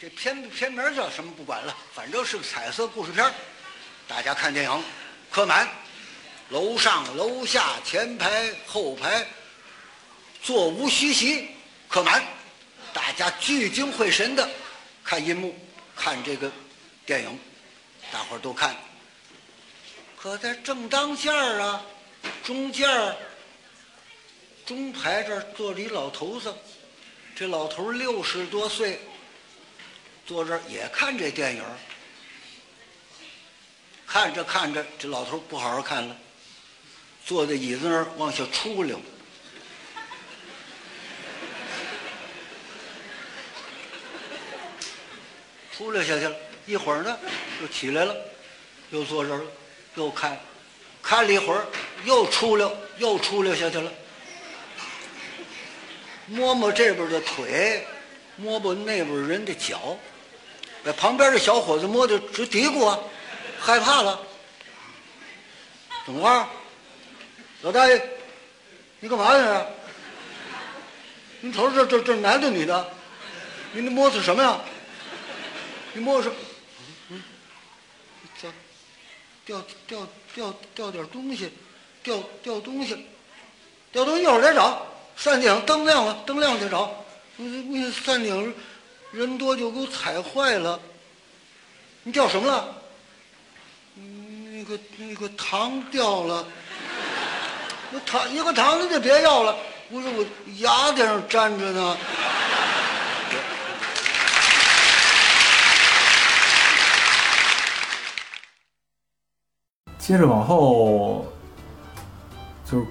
[0.00, 3.34] 这片片名叫什么不管了，反正是个彩色故事片。
[4.06, 4.84] 大家看电影，
[5.28, 5.68] 客满，
[6.50, 9.26] 楼上楼下前排后排，
[10.40, 11.48] 座无虚席，
[11.88, 12.24] 客满。
[12.92, 14.48] 大家聚精会神的
[15.02, 15.52] 看银幕，
[15.96, 16.48] 看这个
[17.04, 17.36] 电影，
[18.12, 18.76] 大伙儿都看。
[20.16, 21.84] 可在正当间儿啊，
[22.44, 23.16] 中间儿
[24.64, 26.54] 中排这儿坐着一老头子，
[27.34, 29.00] 这老头六十多岁，
[30.28, 31.64] 坐这儿也看这电影。
[34.06, 36.14] 看着看着，这老头不好好看了，
[37.24, 39.00] 坐在椅子那儿往下出溜。
[45.72, 46.36] 出溜下去了，
[46.66, 47.18] 一会儿呢
[47.62, 48.14] 又起来了，
[48.90, 49.50] 又坐这儿了，
[49.94, 50.38] 又看，
[51.02, 51.66] 看了一会儿
[52.04, 53.90] 又出溜，又出溜下去了，
[56.26, 57.86] 摸摸这边的腿，
[58.36, 59.96] 摸摸那边人的脚，
[60.92, 62.98] 旁边的小伙子摸得直嘀咕啊，
[63.58, 64.20] 害怕了。
[66.06, 66.48] 怎么话？
[67.62, 68.02] 老大爷，
[69.00, 69.66] 你干嘛去啊？
[71.40, 72.90] 你瞅瞅这这这男的女的？
[73.72, 74.58] 你摸索什么呀？
[75.92, 76.34] 你摸什么？
[77.10, 77.22] 嗯，
[78.40, 78.50] 掉
[79.44, 81.52] 掉掉掉掉点东西，
[82.02, 83.06] 掉掉东西，
[83.92, 84.86] 掉东西一会儿再找。
[85.16, 87.04] 山顶灯亮了，灯亮了再找。
[87.38, 88.54] 嗯那山顶
[89.12, 90.78] 人多就给我踩坏了。
[92.02, 92.74] 你掉什么了？
[94.50, 96.44] 那个那个糖掉了，
[97.90, 99.56] 那糖一个糖你就别要了，
[99.88, 100.24] 不是我
[100.58, 101.96] 牙顶上粘着呢。
[109.98, 111.26] 接着往后
[112.68, 112.86] 就是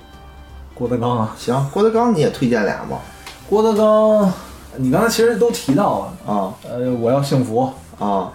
[0.74, 3.02] 郭德纲啊，行，郭德纲你也推荐俩吗？
[3.50, 4.32] 郭德纲，
[4.78, 6.54] 你刚才其实都提到了，啊。
[6.64, 8.32] 呃，我要幸福，啊。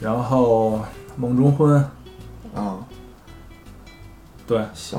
[0.00, 0.80] 然后
[1.16, 1.76] 梦中婚，
[2.54, 2.78] 啊，
[4.46, 4.98] 对，行，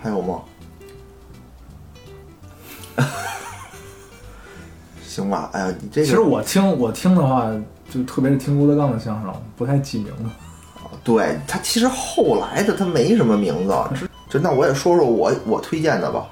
[0.00, 0.40] 还有吗？
[5.04, 7.50] 行吧，哎呀，你这个其实我听我听的话，
[7.90, 10.06] 就特别是听郭德纲的相声，不太记名。
[10.16, 10.24] 字。
[11.04, 13.74] 对他其实后来的他没什么名字，
[14.28, 16.28] 就那我也说说我我推荐的吧，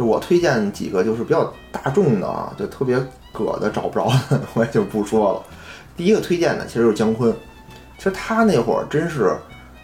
[0.00, 2.98] 就我推荐几个就是比较大众的啊，就特别
[3.34, 5.42] 葛的找不着的， 我也就不说了。
[5.94, 7.30] 第一个推荐的其实就是姜昆，
[7.98, 9.36] 其实他那会儿真是，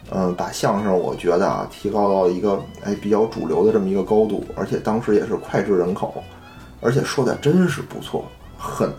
[0.09, 6.23] 嗯、把相声我觉得啊提高到一个哎比较主流的这么一个高度，而且当时也是脍炙人口，
[6.81, 8.25] 而且说的真是不错，
[8.57, 8.91] 很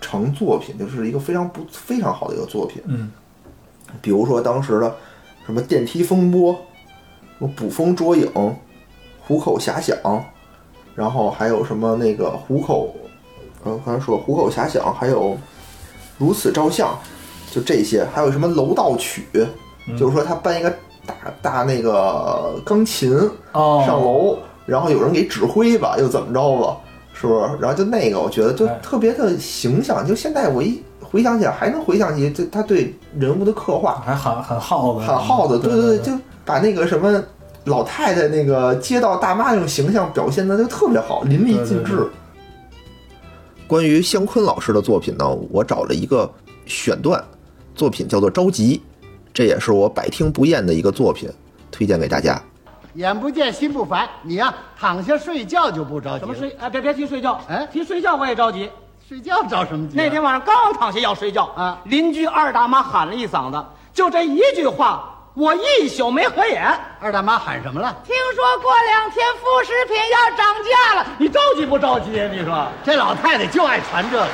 [0.00, 2.80] 成作品，就是一个非常不非常好的一个作品。
[2.86, 3.10] 嗯，
[4.00, 4.94] 比如说当时的
[5.44, 6.52] 什么电梯风波，
[7.40, 8.30] 什么捕风捉影，
[9.26, 9.96] 虎口遐想，
[11.00, 12.94] 然后还有什么那个虎口，
[13.64, 15.34] 嗯，刚才说虎口遐想，还有
[16.18, 16.90] 如此照相，
[17.50, 19.24] 就这些，还有什么楼道曲，
[19.98, 20.68] 就是说他搬一个
[21.06, 23.10] 大大那个钢琴
[23.52, 23.82] 哦。
[23.86, 24.36] 上楼，
[24.66, 26.76] 然后有人给指挥吧，又怎么着吧，
[27.14, 27.40] 是不是？
[27.58, 28.78] 然后就那个，我觉得就哎。
[28.82, 36.12] 特别的形象，就现在我一回想起来，还能回想起这他对人物的刻画，还喊喊耗子，喊耗子，对对对，就
[36.44, 37.24] 把那个什么
[37.64, 41.96] 老太太那个街道大妈那种形象表现的就特别好，淋漓尽致。
[41.96, 42.10] 对对对
[43.66, 46.28] 关于香坤老师的作品呢，我找了一个
[46.66, 47.22] 选段，
[47.74, 48.78] 作品叫做《着急》，
[49.32, 51.30] 这也是我百听不厌的一个作品，
[51.70, 52.42] 推荐给大家。
[52.94, 56.20] 眼不见心不烦，你呀、躺下睡觉就不着急。
[56.20, 56.50] 怎么睡？
[56.58, 58.68] 哎，别别提睡觉，哎提睡觉我也着急。
[59.08, 60.02] 睡觉着什么急啊？
[60.02, 66.62] 那天晚上刚躺下要睡觉啊邻居二大妈喊了一嗓子，就这一句话，我一宿没合眼。
[67.00, 67.96] 二大妈喊什么了？
[68.04, 72.10] 听说过两天副食品要涨价了，你着急不着急？
[72.30, 72.68] 你说？
[72.84, 74.26] 这老太太就爱传这个。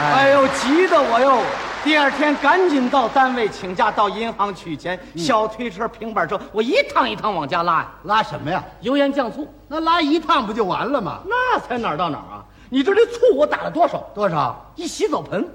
[0.00, 1.40] 哎呦，急得我哟！
[1.84, 7.88] 第二天赶紧到单位请假，到银行取钱，小推车、平板车，我一趟一趟往家拉呀。
[8.02, 8.60] 拉什么呀？
[8.80, 11.20] 油盐酱醋，那拉一趟不就完了吗？
[11.24, 12.42] 那才哪儿到哪儿啊？
[12.68, 13.98] 你知道这醋我打了多少？
[14.12, 14.72] 多少？
[14.74, 15.48] 一洗澡盆，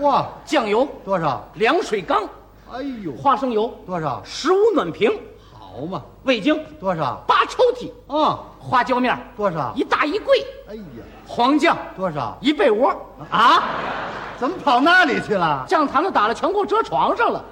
[0.00, 1.48] 哇，酱油、多少？
[1.54, 2.24] 凉水缸、
[2.72, 4.20] 哎呦，花生油、多少？
[4.24, 5.10] 十五暖瓶、
[5.52, 7.22] 好嘛，味精、多少？
[7.26, 9.72] 八抽屉、嗯，花椒面多少？
[9.76, 10.82] 一大衣柜，哎呀，
[11.26, 12.36] 黄酱多少？
[12.40, 12.90] 一被窝
[13.30, 13.62] 啊，
[14.38, 15.64] 怎么跑那里去了？
[15.68, 17.42] 酱坛子打了全给我遮床上了，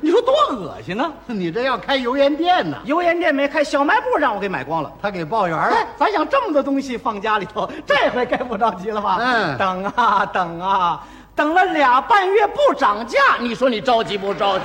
[0.00, 1.10] 你说多恶心呢？
[1.26, 2.76] 你这要开油盐店呢？
[2.84, 4.92] 油盐店没开，小卖部让我给买光了。
[5.00, 9.18] 他给报员哎了。，咱想这么多东西放家里头，这回该不着急了吧？
[9.20, 14.64] 嗯等啊等啊，等了俩半月不涨价，你说你着急不着急？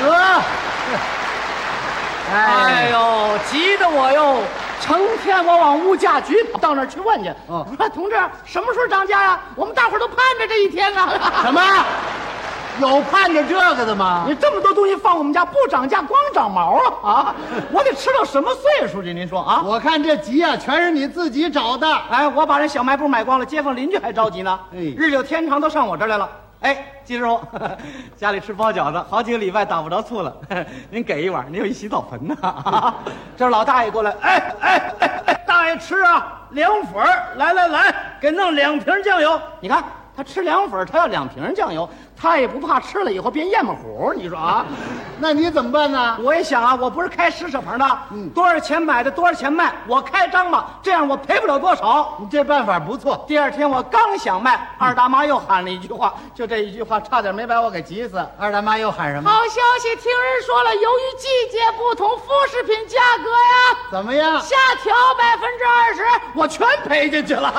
[0.00, 0.42] 得，
[2.32, 4.40] 哎呦，急得我哟，
[4.80, 7.28] 成天我往物价局跑，到那儿去问去。
[7.48, 9.40] 哦我说同志，什么时候涨价呀？
[9.56, 11.08] 我们大伙儿都盼着这一天啊！
[11.42, 11.60] 什么？
[12.80, 14.24] 有盼着这个的吗？
[14.26, 17.34] 你这么多东西放我们家不涨价，光长毛啊啊！
[17.72, 19.12] 我得吃到什么岁数去？
[19.12, 19.62] 您说啊？
[19.64, 21.86] 我看这急啊，全是你自己找的。
[22.10, 24.58] 哎，我把人小卖部买光了，街坊邻居还着急呢。
[24.72, 26.28] 哎日久天长都上我这儿来了。
[26.60, 27.40] 哎，金师傅，
[28.16, 30.32] 家里吃包饺子，好几个礼拜打不着醋了，
[30.90, 32.36] 您给一碗，您有一洗澡盆呢。
[32.42, 32.94] 啊
[33.36, 39.40] 这是老大爷过来，哎哎哎哎，大爷吃啊，凉粉儿来来来，给弄两瓶酱油。
[39.60, 39.82] 你看
[40.18, 41.88] 他吃凉粉，他要两瓶酱油，
[42.20, 44.12] 他也不怕吃了以后变燕巴虎。
[44.16, 44.66] 你说啊？
[45.20, 46.18] 那你怎么办呢？
[46.20, 52.16] 我也想啊，我不是开施舍棚的，嗯多少钱买的多少钱卖，我开张吧，这样我赔不了多少。
[52.18, 53.24] 你这办法不错。
[53.28, 58.20] 第二天我刚想卖，二大妈又喊了一句话，就这一句话，差点没把我给急死。
[58.36, 59.30] 二大妈又喊什么？
[59.30, 64.40] 好消息，听人说了，由于季节不同，副食品价格呀怎么样？
[64.40, 66.02] 下调百分之二十，
[66.34, 67.52] 我全赔进去了。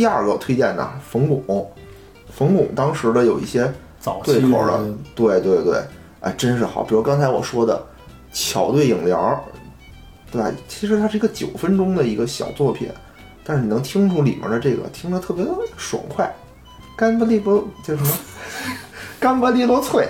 [0.00, 1.70] 哎，第二个推荐的冯巩，
[2.32, 3.70] 冯巩当时的有一些
[4.24, 5.78] 对口的的，对对对，
[6.20, 6.82] 哎，真是好。
[6.82, 7.86] 比如刚才我说的
[8.32, 9.38] 巧对影聊，
[10.32, 10.50] 对吧？
[10.66, 12.88] 其实它是一个九分钟的一个小作品，
[13.44, 16.34] 但是你能听出里面的这个听着特别的爽快，
[16.96, 18.10] 干巴利波叫什么？
[19.20, 20.08] 干巴利罗脆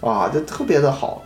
[0.00, 1.22] 啊，就特别的好。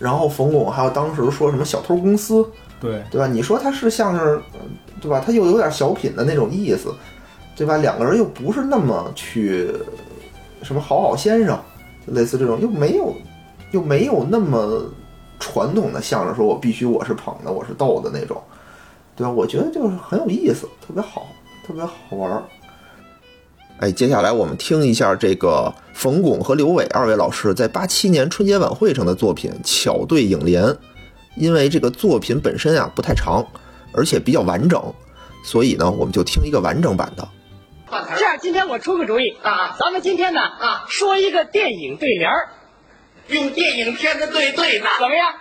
[0.00, 2.44] 然后冯巩还有当时说什么小偷公司，
[2.80, 3.28] 对，对吧？
[3.28, 4.60] 你说他是相声，呃
[5.04, 5.22] 对吧？
[5.22, 6.90] 他又有点小品的那种意思，
[7.54, 7.76] 对吧？
[7.76, 9.70] 两个人又不是那么去
[10.62, 11.60] 什么好好先生，
[12.06, 13.14] 类似这种又没有
[13.72, 14.82] 又没有那么
[15.38, 18.42] 传统的相声，说我必须我是捧的，我是逗的那种，
[19.14, 19.30] 对吧？
[19.30, 21.26] 我觉得就是很有意思，特别好，
[21.66, 22.42] 特别好玩儿。
[23.80, 30.64] 哎，接下来我们听一下这个冯巩和刘伟二位老师在八七年春节晚会上的作品《巧对影联》。
[31.36, 33.44] 因为这个作品本身啊不太长，
[33.96, 34.94] 而且比较完整，
[35.44, 37.28] 所以呢，我们就听一个完整版的。
[38.16, 42.48] 这样，今天我出个主意啊，咱们今天呢啊说一个电影对联儿，
[43.28, 45.34] 用电影片子对对子，怎么样？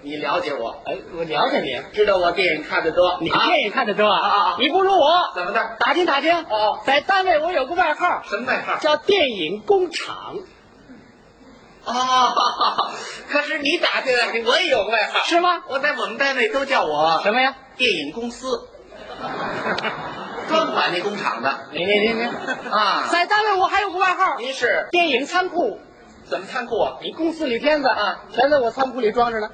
[0.00, 4.20] 你了解我，哎，我了解你，知道我电影看的多，你电影看的多啊？
[4.20, 5.76] 啊啊你不如我，怎么的？
[5.80, 6.44] 打听打听。
[6.44, 6.78] 哦。
[6.86, 8.22] 在单位我有个外号。
[8.24, 8.78] 什么外号？
[8.78, 10.36] 叫电影工厂，
[11.88, 12.92] 哦，
[13.30, 15.62] 可是你打听打听，我也有个外号，是吗？
[15.68, 17.54] 我在我们单位都叫我什么呀？
[17.76, 18.68] 电影公司，
[20.48, 22.22] 专管那工厂的你你你你，
[22.70, 23.04] 啊。
[23.10, 25.80] 在单位我还有个外号您是电影仓库，
[26.28, 26.98] 怎么仓库啊？
[27.00, 29.48] 你公司里片子啊全在我仓库里装着呢。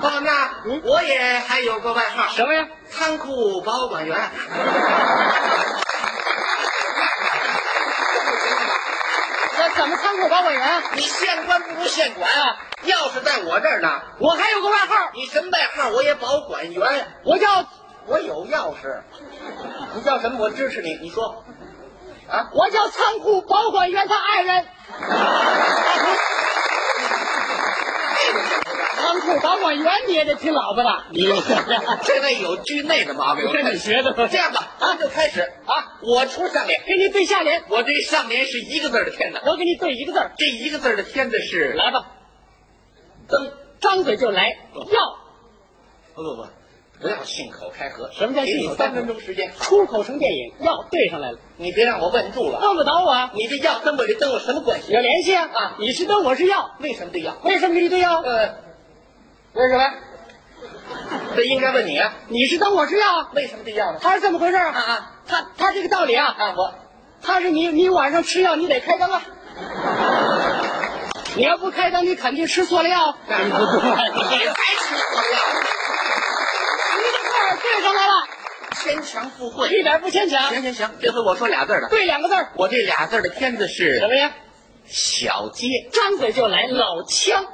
[0.00, 0.50] 哦，那
[0.84, 2.66] 我也还有个外号，什么呀？
[2.90, 4.30] 仓库保管员。
[9.58, 10.82] 那怎么仓库保管员啊？
[10.94, 12.56] 你县官不如县管啊！
[12.84, 14.02] 钥匙在我这儿呢。
[14.18, 15.90] 我还有个外号，你什么外号？
[15.90, 17.06] 我也保管员。
[17.24, 17.66] 我叫
[18.06, 19.02] 我有钥匙。
[19.94, 20.38] 你叫什么？
[20.38, 20.96] 我支持你。
[20.96, 21.44] 你说。
[22.30, 24.66] 啊，我叫仓库保管员他爱人。
[29.40, 31.22] 仓库保管员你也得听老婆的， 你
[32.04, 33.50] 这位有拘内的毛病。
[33.52, 35.98] 跟你学的这样吧，咱就开始啊！
[36.02, 42.06] 我出上联，给你对下联，我这上联是一个字的天子，我给你对一个字儿，这一个字的天字是来吧，
[43.28, 43.52] 增。
[43.80, 44.82] 张嘴就来，要
[46.14, 46.46] 不不不，
[47.00, 48.08] 不要信口开河。
[48.12, 52.60] 什么叫信口三分钟时间，出口成电影，要对上来了，你别让我问住了。
[52.60, 55.00] 问不倒我啊，你这药跟我这灯有什么关系有？
[55.00, 57.36] 联系啊啊你是灯，我是药，为什么对药？
[57.42, 58.20] 为什么给你对药？
[58.20, 58.54] 呃，
[59.54, 59.84] 为什么？
[61.36, 63.98] 这应该问你啊，你是灯，我是药啊，为什么对药呢？
[64.00, 66.74] 他是这么回事儿啊啊，他他这个道理啊，啊，我。
[67.22, 69.22] 他是你你晚上吃药你得开灯啊，
[71.36, 75.38] 你要不开灯你肯定吃错了药，干不对，你还吃错药，
[76.96, 78.12] 你这块儿对上来了，
[78.76, 79.68] 牵强附会。
[79.68, 81.88] 一点不牵强，行行行，这回我说俩字儿了。
[81.90, 82.48] 对两个字儿。
[82.56, 84.32] 我这俩字儿的天字是什么呀？
[84.86, 87.44] 小街张嘴就来老腔，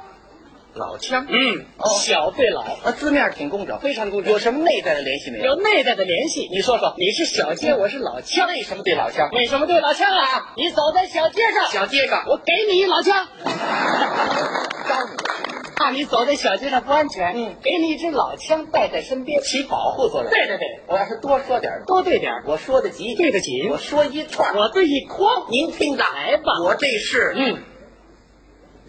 [0.73, 1.25] 老腔。
[1.29, 1.89] 嗯哦。
[1.99, 4.31] 小对老，啊，字面挺工整，非常工整。
[4.31, 5.45] 有什么内在的联系没有？
[5.45, 6.47] 有内在的联系。
[6.51, 9.29] 你说说，你是小街，我是老腔，为什么对老腔？
[9.31, 10.53] 为什么对老腔啊？
[10.57, 15.29] 你走在小街上，小街上，我给你一老腔，招你。
[15.75, 17.55] 怕你走在小街上不安全，嗯。
[17.63, 20.29] 给你一支老枪带在身边，起保护作用。
[20.29, 26.51] 对对对，我要是多说点，多对点，我说得急，对得紧我说一串，我对一筐，您听着，来吧。
[26.65, 27.63] 我这是嗯，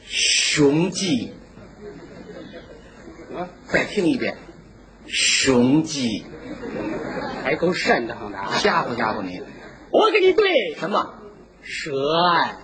[0.08, 1.32] 雄鸡。
[3.70, 4.37] 啊，再听一遍，
[5.06, 6.24] 雄鸡，
[7.44, 8.48] 还够瘆得慌的啊！
[8.52, 9.40] 吓唬吓唬你。
[9.90, 11.14] 我给你对什么？
[11.62, 11.92] 蛇
[12.33, 12.56] 爱，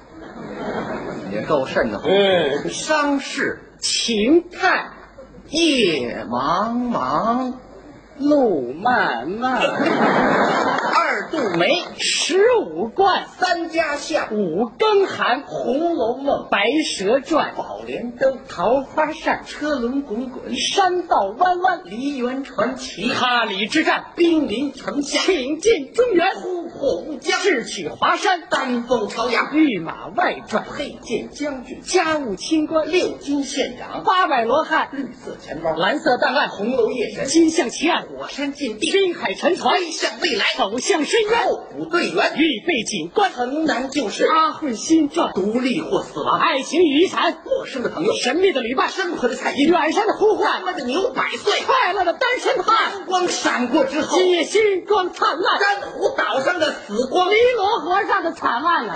[1.32, 2.10] 也够瘆得慌。
[2.10, 4.90] 嗯，伤势情态，
[5.48, 7.54] 夜茫茫，
[8.18, 16.64] 路漫漫， 二度梅，十五贯，三家巷，五更寒，《红楼梦》白
[16.96, 58.94] 蛇传，宝莲灯，桃花扇，车轮滚滚，山道弯弯，梨园传奇，哈里之战，兵临城下，挺进中原，突破乌江，智取华山，丹凤朝阳，御马外传，佩剑将军，家务清官，六金县长，八百罗汉，绿色钱包，蓝色档案，红楼夜神，金像奇案，火山禁地，深海沉船，飞向未来，走向深渊，候补队员，预备警官，城南旧事，阿慧新传，独立或死亡，爱情与遗产，陌生的朋友，神秘的旅伴，生活的彩音，远山的呼唤，他的牛百岁，快乐的单身汉，光闪过之后，今夜星光灿烂，珊瑚岛上的死光，尼罗河上的惨案啊！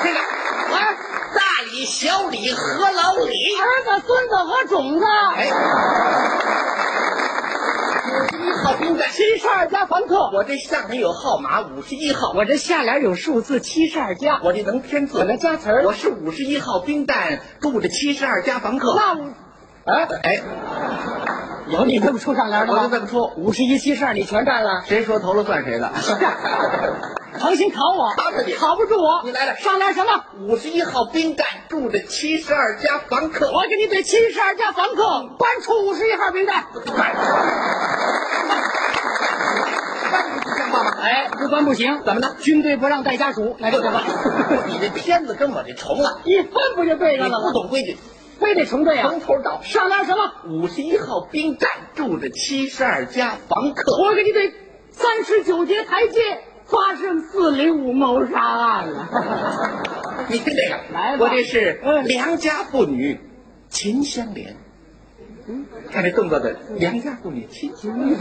[0.00, 0.94] 这个啊，
[1.34, 1.40] 大
[1.72, 5.04] 李、小李和老李，儿子、孙子和种子，
[5.36, 5.48] 哎，
[8.28, 15.82] 五十一号兵蛋，七十二家房客，我这上面有号码五十一号，我这下联有数字七十二家，我这能添字，我能加词儿。
[15.84, 18.94] 我是五十一号兵蛋住着七十二家房客。
[18.94, 19.24] 那我
[19.90, 20.42] 啊，哎，
[21.70, 22.82] 有你这么出上联的吗？
[22.82, 24.82] 我就这么出五十一七十二你全占了。
[24.86, 25.90] 谁说头了算谁的？
[27.38, 29.20] 诚心考我，考着你考不住我。
[29.24, 30.24] 你来了上联什么？
[30.40, 33.52] 五十一号宾站住着七十二家房客。
[33.52, 35.02] 我给你对七十二家房客
[35.38, 36.64] 搬出五十一号名单。
[40.56, 40.96] 像话吗？
[41.00, 42.34] 哎，不搬不行，怎么呢？
[42.40, 44.02] 军队不让带家属，来这个吧。
[44.66, 47.44] 你这片子跟我这重了，一分不就对上了吗？
[47.46, 47.96] 不懂规矩，
[48.40, 49.08] 非得重对啊！
[49.10, 49.60] 从头找。
[49.62, 50.32] 上联什么？
[50.48, 53.92] 五十一号兵站住着七十二家房客。
[54.02, 54.52] 我给你对
[54.90, 56.20] 三十九节台阶
[56.66, 59.08] 发生四零五谋杀案了。
[60.28, 63.18] 你听这个，来吧我这是嗯良家妇女
[63.68, 64.56] 秦香莲。
[65.46, 68.18] 嗯，看这动作的良家妇女秦香莲，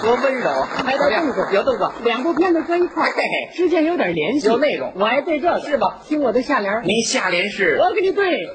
[0.00, 1.92] 多温柔，还有动作有动作。
[2.04, 6.00] 两部片子搁一块儿嘿嘿，之间有点联系，有内容我爱对这个，是吧？
[6.04, 8.48] 听我的下联，您下联是我给你对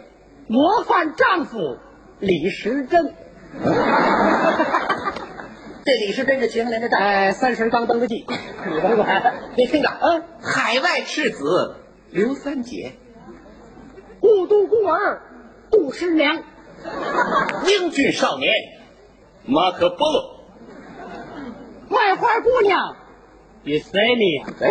[0.47, 1.77] 模范丈夫
[2.19, 3.13] 李时珍。
[5.85, 7.05] 这李时珍是秦香莲的丈夫。
[7.05, 8.25] 哎，三十刚登的记，
[8.67, 9.35] 你甭管。
[9.55, 11.75] 你听着，嗯，海外赤子
[12.09, 12.93] 刘三姐，
[14.19, 15.21] 故都孤儿
[15.69, 16.43] 杜十娘，
[17.69, 18.51] 英俊少年
[19.45, 20.34] 马可波罗。
[21.95, 22.95] 卖花姑娘
[23.63, 24.43] 比塞利。
[24.59, 24.69] 哎，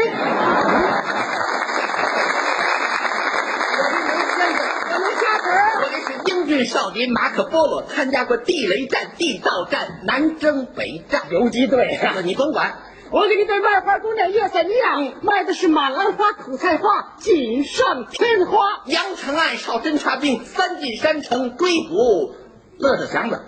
[4.91, 5.47] 我能下本
[5.81, 11.23] 我这是英俊少年马可波罗，参加过地雷战、地道战、南征北战。
[11.31, 12.17] 游击队啊！
[12.23, 12.75] 你甭管，
[13.11, 18.83] 我给你对卖花姑娘叶三娘卖的是马兰花、苦菜花、锦上添花。
[18.85, 22.35] 阳城岸哨侦察兵三进山城追捕
[22.79, 23.43] 乐乐祥子。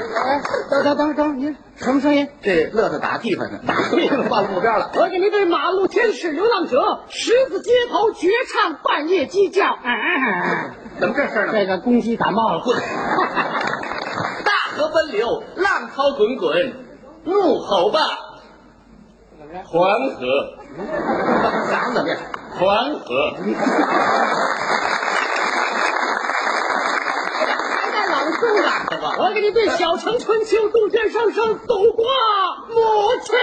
[0.00, 0.40] 哎，
[0.70, 2.28] 等等等等，您什么声音？
[2.42, 4.90] 这乐乐打地方呢，打地方忘了目标了。
[4.94, 9.78] 我给您对马路天使、流浪者、十字街头绝唱、半夜鸡叫。
[9.82, 11.52] 嗯，怎么这事呢？
[11.52, 12.60] 这个公鸡感冒了。
[12.60, 12.76] 混！
[14.44, 16.72] 大河奔流，浪涛滚滚，
[17.24, 18.00] 怒吼吧，
[19.66, 20.56] 黄河！
[21.68, 22.18] 嗓子怎么样？
[22.58, 23.34] 黄河！
[27.46, 28.68] 还在朗诵呢。
[29.30, 32.04] 我给你对小城春秋、杜鹃声声、走过
[32.68, 33.38] 母亲。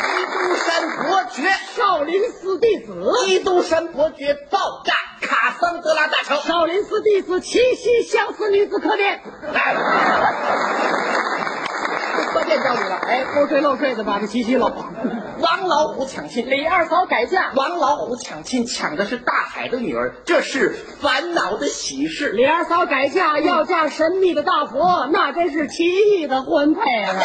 [0.00, 1.42] 基督山伯爵，
[1.76, 6.36] 少林寺弟子，基督山伯爵爆炸卡桑德拉大桥。
[6.36, 9.18] 少林寺弟子七夕相思女子可怜。
[9.52, 9.76] 关
[12.48, 14.72] 键到你了，哎，偷税漏税的把这七夕喽。
[15.40, 22.30] 王老虎抢亲，李二嫂改嫁，王老虎抢亲抢的是大海的女儿，这是烦恼的喜事。
[22.30, 27.14] 李二嫂改嫁要嫁神秘的大佛，那真是奇异的婚配啊！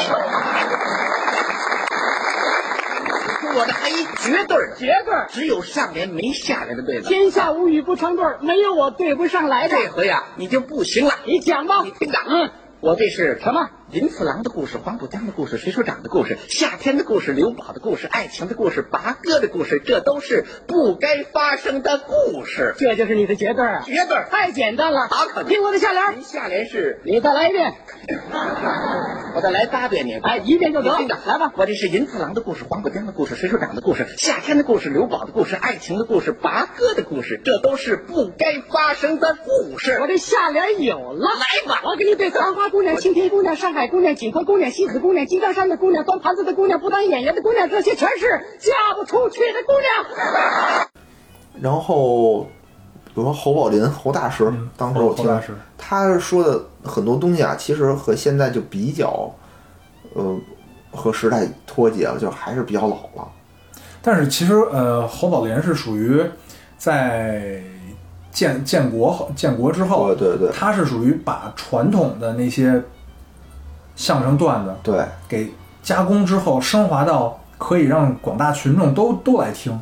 [3.55, 7.07] 我的还一绝对儿，绝对儿只有上联没下联的对子。
[7.07, 9.78] 天下无语不成对儿，没有我对不上来的。
[9.78, 11.13] 这回啊，你就不行了。
[11.26, 12.49] 你讲吧你，听着，嗯，
[12.82, 13.69] 我这是什么？
[13.93, 22.73] 林次郎的故事，黄浦江的故事，水手长的故事，夏天的故事，刘宝的故事，爱情的故事，拔哥的故事，这都是不该发生的故事。
[22.79, 23.83] 这就是你的绝对儿啊！
[23.85, 27.75] 绝对儿太简单了，好可能听我的下联，您下联是，你再来一遍。
[29.35, 30.13] 我再来八遍你。
[30.15, 31.53] 哎，一遍就得你听着，来吧。
[31.55, 39.99] 我这是银次郎的故事，黄浦江的故事，水手长的故事，夏天的故事，刘宝的故事，爱情的故事，拔哥的故事，这都是不该发生的故事。
[40.01, 48.27] 我这下联有了，来吧我给你对繁花姑娘、青天姑娘、上海姑娘、锦河姑娘、西子姑娘、金刚山的姑娘、端盘子的姑娘、不当演员的姑娘，这些全是
[48.59, 50.88] 嫁不出去的姑娘。
[51.61, 52.43] 然后，
[53.05, 59.31] 比如说侯宝林、侯大师，当时我听侯大师他说的很多东西啊，其实和现在就比较，
[60.15, 60.36] 呃，
[60.91, 63.27] 和时代脱节了，就还是比较老了。
[64.01, 66.21] 但是其实呃，侯宝林是属于
[66.77, 67.61] 在
[68.31, 72.84] 建建国后建国之后，对对对他是属于把传统的那些
[73.95, 79.79] 相声段子对，给加工之后，升华到可以让广大群众都都来听。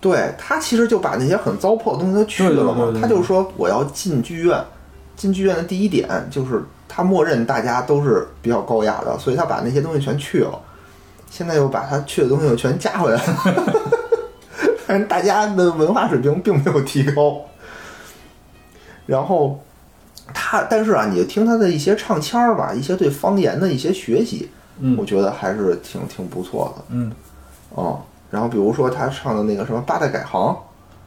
[0.00, 2.98] 对他其实就把那些很糟粕的东西都去了嘛。
[3.00, 4.58] 他就说我要进剧院，
[5.14, 10.58] 进剧院的第一点就是他默认大家都是比较高雅的，所以他把那些东西全去了。
[11.30, 13.36] 现在又把他去的东西又全加回来了，
[14.86, 17.36] 但是大家的文化水平并没有提高。
[19.06, 19.60] 然后
[20.34, 26.84] 他，但是啊，你听他的一些唱腔儿吧，一些对方言的一些学习，嗯我觉得还是挺挺不错的。
[26.90, 27.12] 嗯
[27.70, 28.00] 哦，
[28.30, 30.56] 然后比如说他唱的那个什么八代改行，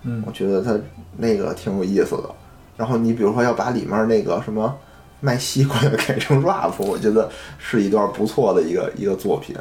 [0.04, 0.78] 嗯我觉得他
[1.18, 2.30] 那个挺有意思的。
[2.78, 4.74] 然后你比如说要把里面那个什么
[5.20, 9.56] 卖西瓜的改成 rap，我觉得是一段不错的一个一个作品。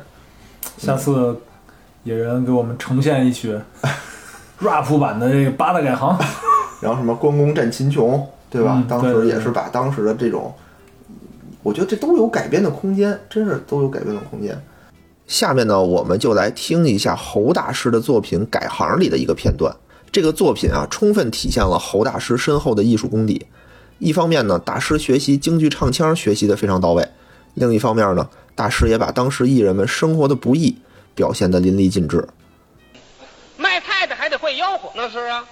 [0.79, 1.37] 下次
[2.05, 3.59] 野人给我们呈现一曲
[4.61, 6.19] rap 版的这个八大改行。
[6.81, 8.75] 然后什么关公战秦琼，对吧？
[8.77, 10.55] 嗯当时也是把当时的这种，
[11.63, 14.63] 我觉得这都有改编的空间，真是都有改编的空间。
[15.27, 19.75] 下面呢，我们就来听一下侯大师的作品《改行》里的一个片段。
[20.11, 23.47] 这个作品啊，充分体现了侯大师深厚的艺术功底。
[23.99, 27.03] 一方面呢，大师学习京剧唱腔学习的非常到位；
[27.55, 30.77] 另一方面呢，大师也把当时艺人们生活的不易
[31.15, 32.29] 表现得淋漓尽致。
[33.57, 35.43] 卖菜的还得会吆喝，那是啊。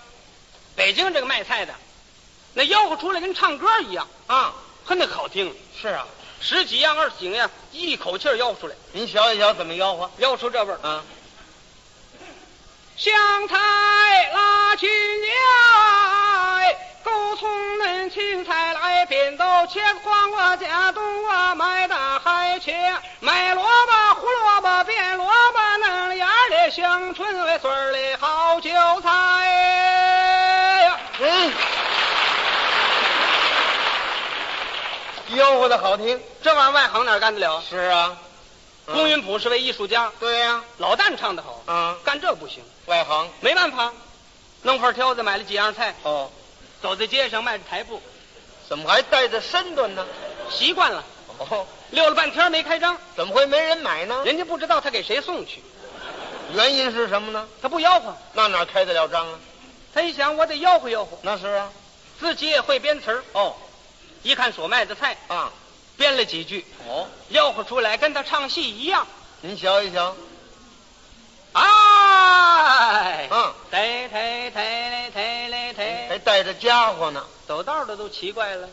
[0.76, 1.72] 北京这个卖菜的，
[2.54, 4.52] 那吆喝出来跟唱歌一样啊，
[4.84, 5.54] 呵，那好听。
[5.80, 6.06] 是啊，
[6.40, 8.74] 十几样二十几样，一口气儿吆喝出来。
[8.92, 11.02] 您瞧一瞧怎么吆喝，吆喝出这味儿啊。
[12.96, 13.14] 香
[13.48, 13.56] 菜
[14.34, 28.70] 拉青来，狗葱嫩青菜来，扁豆切黄瓜加冬瓜，买大海茄，买萝卜胡萝卜变萝卜，嫩芽儿的香椿味穗儿的好韭
[29.00, 29.08] 菜
[30.82, 31.00] 呀。
[31.20, 31.52] 嗯。
[35.36, 37.62] 吆喝的好听，这玩意儿外行哪干得了？
[37.68, 38.16] 是啊，
[38.86, 40.10] 龚云普是位艺术家。
[40.18, 42.62] 对呀、老旦唱得好嗯，干这不行。
[42.86, 43.92] 外行没办法，
[44.62, 45.94] 弄块挑子买了几样菜。
[46.02, 46.30] 哦，
[46.82, 48.02] 走在街上迈着台步，
[48.68, 50.04] 怎么还带着身段呢？
[50.50, 51.04] 习惯了。
[51.38, 54.22] 哦，溜了半天没开张，怎么会没人买呢？
[54.24, 55.62] 人家不知道他给谁送去。
[56.52, 57.46] 原因是什么呢？
[57.62, 59.38] 他不吆喝，那哪开得了张啊？
[59.94, 61.16] 他一想，我得吆喝吆喝。
[61.22, 61.70] 那是啊，
[62.18, 63.22] 自己也会编词儿。
[63.32, 63.54] 哦，
[64.22, 65.50] 一看所卖的菜啊，
[65.96, 66.64] 编了几句。
[66.86, 69.06] 哦，吆喝出来跟他唱戏一样。
[69.40, 70.14] 您瞧一瞧。
[71.52, 77.24] 哎，嗯，抬抬抬嘞抬嘞抬，还带着家伙呢。
[77.46, 78.68] 走道的都奇怪了，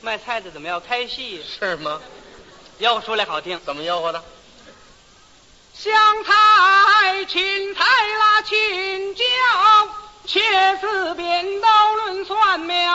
[0.00, 1.44] 卖菜的怎么要开戏？
[1.58, 2.00] 是吗？
[2.80, 4.24] 吆喝出来好听，怎么吆喝的？
[5.74, 5.92] 香
[6.24, 9.24] 菜、芹菜啦，青椒、
[10.28, 12.94] 茄子、扁刀、论蒜苗，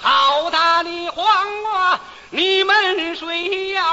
[0.00, 3.84] 好大的黄瓜，你们谁要？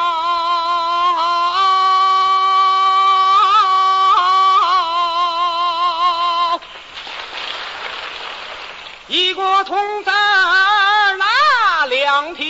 [9.07, 12.45] 一锅葱丝儿拿两条，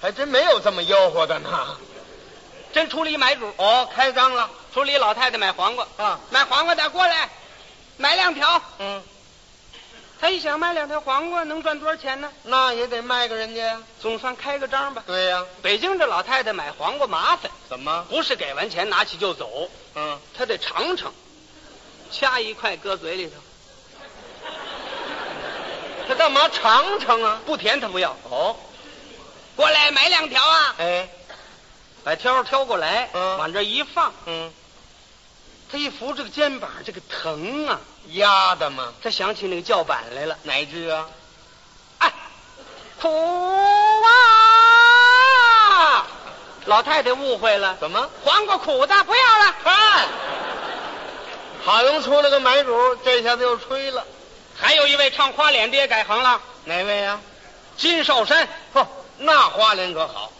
[0.00, 1.50] 还真没有这么吆喝的呢。
[2.72, 7.28] 真出了一买主哦，开张了，出了一老太太买黄瓜啊，买黄瓜的过来，
[7.96, 8.60] 买两条。
[8.78, 9.02] 嗯，
[10.20, 12.32] 他一想买两条黄瓜能赚多少钱呢？
[12.44, 15.02] 那也得卖给人家呀，总算开个张吧。
[15.06, 18.06] 对呀、北京这老太太买黄瓜麻烦，怎么？
[18.08, 21.12] 不是给完钱拿起就走，嗯，她得尝尝，
[22.10, 23.32] 掐一块搁嘴里头。
[26.08, 27.40] 他干嘛尝尝啊？
[27.46, 28.16] 不甜他不要。
[28.30, 28.56] 哦，
[29.54, 30.74] 过来买两条啊！
[30.78, 31.08] 哎，
[32.02, 34.52] 把挑挑过来，嗯，往这一放，嗯，
[35.72, 38.92] 他一扶这个肩膀，这个疼啊，压的嘛。
[39.02, 41.08] 他想起那个叫板来了，哪一句啊？
[41.96, 42.12] 哎，
[43.00, 43.08] 苦
[44.04, 46.06] 啊！
[46.66, 48.10] 老太太误会了，怎么？
[48.22, 49.54] 黄瓜苦的，不要了。
[49.64, 50.08] 看，
[51.64, 54.04] 好容出了个买主，这下子又吹了。
[54.54, 57.18] 还有一位唱花脸的也改行了，哪位呀、
[57.78, 58.46] 金少山。
[58.74, 60.30] 嚯，那花脸可好，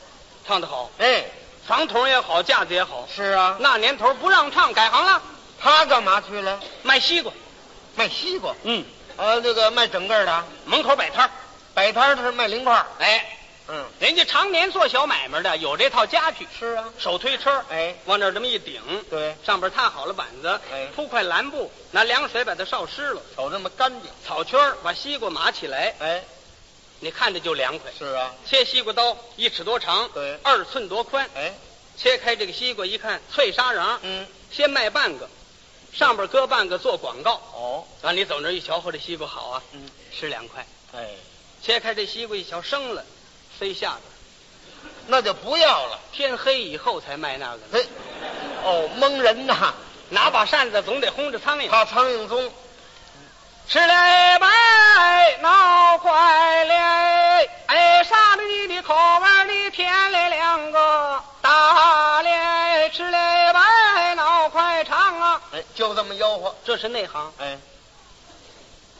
[0.47, 0.91] 唱得好。
[0.99, 1.25] 哎，
[1.67, 3.09] 房头也好，架子也好。
[3.15, 5.23] 是啊，那年头不让唱，改行了。
[5.61, 6.59] 他干嘛去了？
[6.83, 7.33] 卖西瓜，
[7.95, 8.53] 卖西瓜。
[8.65, 8.85] 嗯，
[9.17, 11.31] 呃，那个卖整个的，门口摆摊儿。
[11.73, 13.39] 摆摊是卖零块哎，
[13.69, 16.47] 嗯，人家常年做小买卖的，有这套家具。
[16.59, 24.11] 是啊，手推车，哎，往那儿这么一顶，对，上边踏好了板子，哎，铺块蓝布，拿凉水把它烧湿了，瞅这么干净。
[24.27, 26.23] 草圈儿把西瓜码起来，哎，
[27.03, 27.91] 你看着就凉快。
[27.99, 31.53] 是啊，切西瓜刀一尺多长，对，二寸多宽，哎，
[31.99, 35.29] 切开这个西瓜一看脆沙瓤，嗯，先卖半个，
[35.93, 37.35] 上边搁半个做广告。
[37.53, 41.09] 哦，啊，你走那一瞧，嚯，这西瓜好啊，嗯，吃两块，哎，
[41.61, 43.05] 切开这西瓜一瞧生了，
[43.59, 45.99] 塞下边，那就不要了。
[46.13, 47.61] 天黑以后才卖那个。
[47.73, 47.85] 嘿，
[48.65, 49.75] 哦，蒙人呐！
[50.11, 52.53] 拿把扇子总得轰着苍蝇，怕苍蝇踪。
[53.73, 65.41] 吃嘞白闹坏嘞，哎，啥的你的口味儿的甜嘞两个大脸，吃嘞白闹快唱啊！
[65.55, 67.33] 哎，就这么吆喝，这是内行。
[67.39, 67.57] 哎，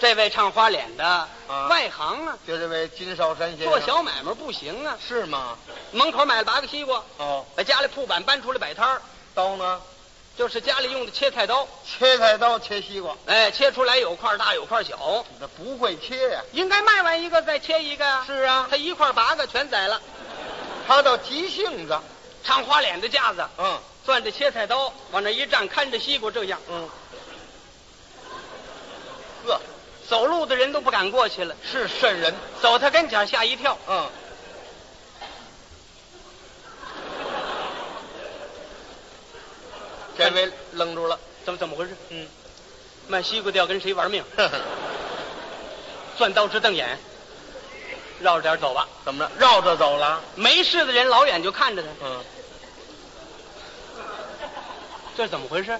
[0.01, 1.29] 这位唱花脸的，
[1.69, 5.55] 外行啊，就这位金少山先生，做小买卖不行啊，是吗？
[5.91, 9.03] 门口买了八个西瓜，哦，把家里铺板搬出来摆摊儿，
[9.35, 9.83] 刀呢，
[10.43, 20.03] 就是家里用的切菜刀，切菜刀切西瓜，哎，切出来有块大有块小，那不会切呀、应该卖完一个再切一个呀、是啊，他一块八个全宰了，
[20.89, 21.97] 他倒急性子，
[22.43, 26.89] 唱花脸的架子，嗯，攥着切菜刀往那一站，看着西瓜这样，嗯。
[29.47, 29.61] 呵
[30.09, 31.55] 走路的人都不敢过去了。
[31.71, 32.35] 是瘆人。
[32.61, 34.11] 走他跟前吓一跳，嗯，
[40.17, 41.19] 这位愣住了。
[41.45, 41.97] 怎么怎么回事？
[42.11, 42.27] 嗯，
[43.09, 44.23] 卖西瓜的要跟谁玩命？
[46.17, 46.99] 钻刀直瞪眼，
[48.21, 48.87] 绕着点走吧。
[49.05, 49.31] 怎么着？
[49.39, 50.21] 绕着走了？
[50.37, 52.25] 没事的人老远就看着他，嗯，
[55.17, 55.79] 这是怎么回事？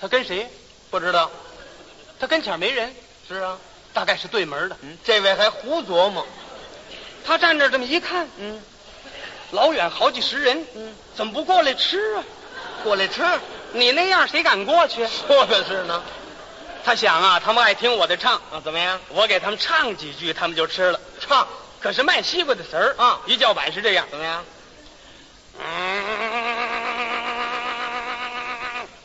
[0.00, 0.48] 他跟谁？
[0.90, 1.30] 不知道。
[2.18, 2.92] 他跟前没人，
[3.28, 3.58] 是啊。
[3.92, 4.76] 大概是对门的。
[4.82, 6.26] 嗯，这位还胡琢磨。
[7.24, 8.60] 他站这这么一看，嗯，
[9.52, 12.24] 老远好几十人，嗯，怎么不过来吃啊？
[12.82, 13.22] 过来吃。
[13.72, 15.06] 你那样谁敢过去？
[15.06, 16.02] 说的是呢。
[16.84, 18.98] 他想啊，他们爱听我的唱，啊，怎么样？
[19.08, 20.98] 我给他们唱几句，他们就吃了。
[21.20, 21.46] 唱。
[21.80, 24.06] 可是卖西瓜的词儿啊一叫板是这样。
[24.10, 24.44] 怎么样？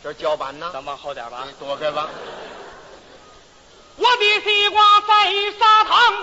[0.01, 0.69] 这是叫板呢。
[0.71, 1.53] 咱往后点吧你。
[1.59, 2.07] 躲开吧。
[3.97, 6.13] 我的西瓜在砂糖，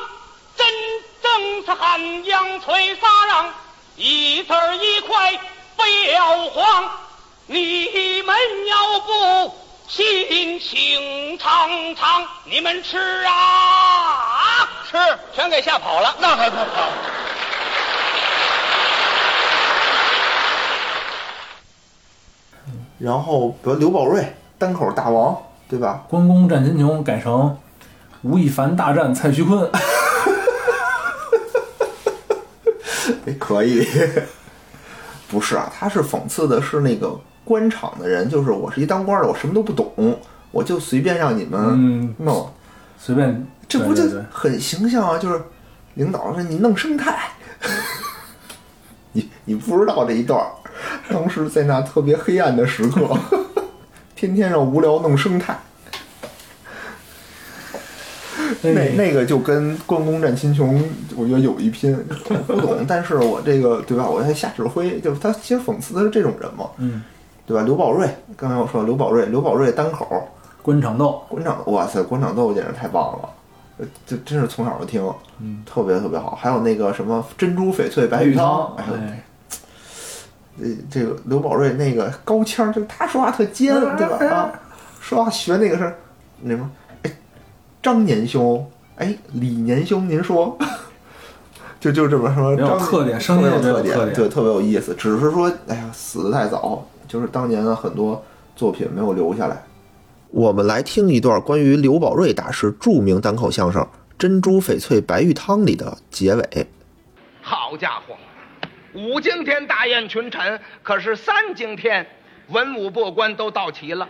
[0.56, 0.66] 真
[1.22, 3.52] 正是寒阳催沙瓤，
[3.96, 5.38] 一字儿一块
[5.76, 6.90] 不要慌。
[7.52, 8.36] 你们
[8.68, 9.52] 要不
[9.88, 12.96] 信，请尝尝，你们吃
[13.26, 14.68] 啊！
[14.88, 14.96] 吃。
[15.34, 16.14] 全给吓跑了。
[16.20, 16.92] 那还不好？
[23.00, 25.36] 然后比如刘宝瑞单口大王，
[25.68, 26.04] 对吧？
[26.08, 27.58] 关公战秦琼改成
[28.22, 29.68] 吴亦凡大战蔡徐坤，
[33.26, 33.84] 哎，可以。
[35.26, 40.18] 不是啊，他是讽刺的是那个官场的人，就是我是一当官的，我什么都不懂，
[40.50, 42.50] 我就随便让你们嗯弄，
[42.98, 45.18] 随便，这不就很形象啊？
[45.18, 45.40] 就是
[45.94, 47.30] 领导说你弄生态，
[49.12, 50.46] 你你不知道这一段儿，
[51.12, 53.16] 当时在那特别黑暗的时刻，
[54.14, 55.58] 天天让无聊弄生态。
[58.62, 60.84] 那哎那个就跟关公战秦琼，
[61.16, 61.96] 我觉得有一拼。
[62.28, 64.06] 我不懂，但是我这个对吧？
[64.08, 67.02] 我在下指挥，就是他其实讽刺的是这种人嘛，嗯，
[67.50, 67.64] 对吧？
[67.64, 70.06] 刘宝瑞，刚才我说刘宝瑞，刘宝瑞单口
[70.62, 73.28] 官场斗，官场，哇塞，官场斗简直太棒了，
[73.78, 75.04] 呃这真是从小就听，
[75.40, 76.38] 嗯，特别特别好。
[76.40, 79.24] 还有那个什么珍珠翡翠白玉汤，哎呦，哎，
[80.60, 84.24] 呃，这个刘宝瑞那个高腔，就他说话特尖，对吧？
[84.32, 84.52] 啊，
[85.00, 85.92] 说话学那个是
[86.42, 86.70] 那什么，
[87.02, 87.10] 哎，
[87.82, 90.56] 张年兄，哎，李年兄，您说，
[91.80, 94.94] 就就这么说，没有张特点声音有特也没有特点对，特别有意思。
[94.94, 99.60] 只是说，哎呀，死的太早，就是当年的很多作品没有留下来。
[100.30, 103.82] 我们来听一段关于刘宝瑞大师著名单口相声
[104.16, 106.68] 《珍珠翡翠白玉汤》里的结尾。
[107.42, 108.16] 好家伙，
[108.94, 112.06] 五更天大宴群臣，可是三更天
[112.46, 114.06] 文武百官都到齐了，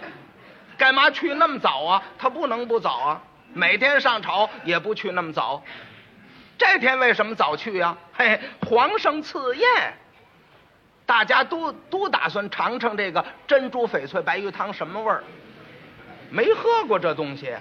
[0.76, 2.03] 干嘛去那么早啊？
[2.18, 3.22] 他不能不早啊，
[3.55, 5.62] 每天上朝也不去那么早。
[6.59, 8.38] 这天为什么早去呀、嘿，
[8.68, 9.66] 皇上赐宴，
[11.11, 15.25] 大家都都打算尝尝这个珍珠翡翠白玉汤什么味儿，
[16.31, 17.61] 没喝过这东西呀、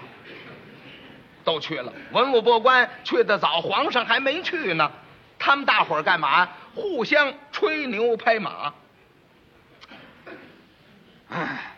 [1.42, 4.88] 都去了，文武百官去的早，皇上还没去呢。
[5.36, 6.48] 他们大伙儿干嘛？
[6.76, 8.72] 互相吹牛拍马。
[11.30, 11.72] 哎，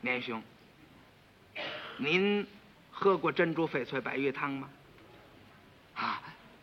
[0.00, 0.42] 年兄，
[1.98, 2.44] 您
[2.90, 4.68] 喝过珍珠翡翠白玉汤吗？
[5.94, 6.20] 啊，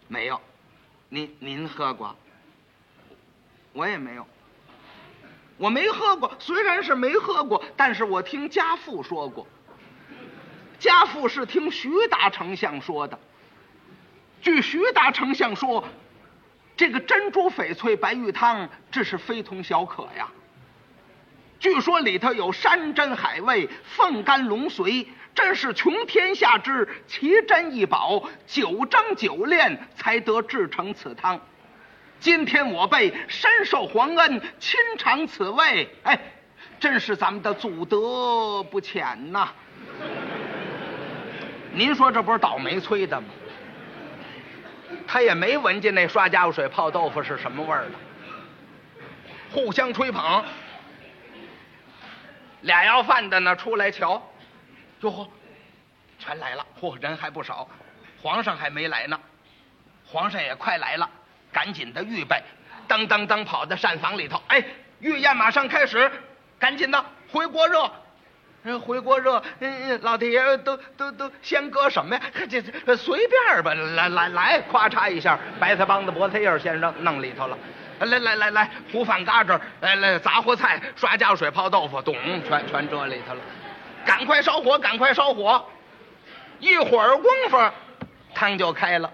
[0.07, 0.39] 没有。
[1.09, 2.15] 您您喝过？
[3.73, 4.27] 我也没有。
[5.57, 9.47] 我没喝过，虽然是没喝过，但是我听家父说过。
[10.79, 13.17] 家父是听徐大丞相说的。
[14.41, 15.83] 据徐大丞相说，
[16.75, 20.29] 这个珍珠翡翠白玉汤，这是非同小可呀。
[21.59, 25.07] 据说里头有山珍海味、凤肝龙髓，
[25.37, 31.39] 真是穷天下之奇珍异宝，九蒸九炼才得制成此汤。
[32.19, 36.19] 今天我辈深受皇恩，亲尝此味，哎，
[36.79, 39.49] 真是咱们的祖德不浅呐。
[41.71, 43.27] 您说这不是倒霉催的吗？
[45.05, 47.91] 他也没闻见那刷家伙水泡豆腐是什么味儿的，
[49.51, 50.43] 互相吹捧。
[52.61, 54.19] 俩要饭的呢出来瞧，
[55.01, 55.27] 哟呵，
[56.19, 57.67] 全来了，嚯，人还不少，
[58.21, 59.19] 皇上还没来呢，
[60.05, 61.09] 皇上也快来了，
[61.51, 62.41] 赶紧的预备，
[62.87, 64.63] 噔噔噔跑到膳房里头，哎，
[64.99, 66.11] 御宴马上开始，
[66.57, 67.91] 赶紧的回锅热。
[68.63, 72.21] 人回锅热，嗯嗯，老天爷都都都先搁什么呀？
[72.49, 77.57] 这这随便吧，来来来，咵嚓一下，白菜帮子、菠菜叶先扔弄里头了。
[77.99, 83.41] 来来来来，糊饭嘎吱，来来杂货菜，刷浆水泡豆腐，咚，全全这里头了。
[84.07, 85.63] 赶快烧火，赶快烧火！
[86.59, 87.71] 一会儿功夫，
[88.33, 89.11] 汤就开了。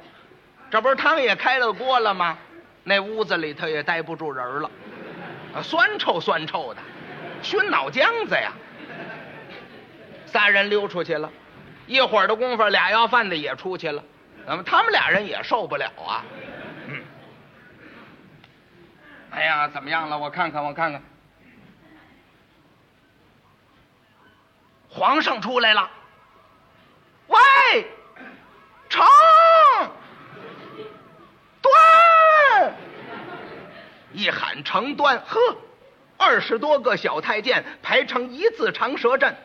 [0.70, 2.38] 这不是汤也开了锅了吗？
[2.84, 4.70] 那屋子里头也待不住人了，
[5.56, 6.82] 啊，酸臭酸臭的，
[7.42, 8.52] 熏脑浆子呀。
[10.28, 11.30] 仨人溜出去了，
[11.88, 14.04] 一会儿的功夫，俩要饭的也出去了。
[14.46, 16.24] 那么他们俩人也受不了啊。
[16.88, 17.02] 嗯。
[19.32, 20.18] 哎呀，怎么样了？
[20.18, 21.02] 我看看，我看看。
[24.94, 25.90] 皇上出来了。
[27.28, 27.40] 喂，
[28.90, 29.04] 成，
[31.62, 32.76] 端。
[34.12, 35.40] 一喊成端，呵，
[36.16, 39.36] 二十多个小太监排成一字长蛇阵，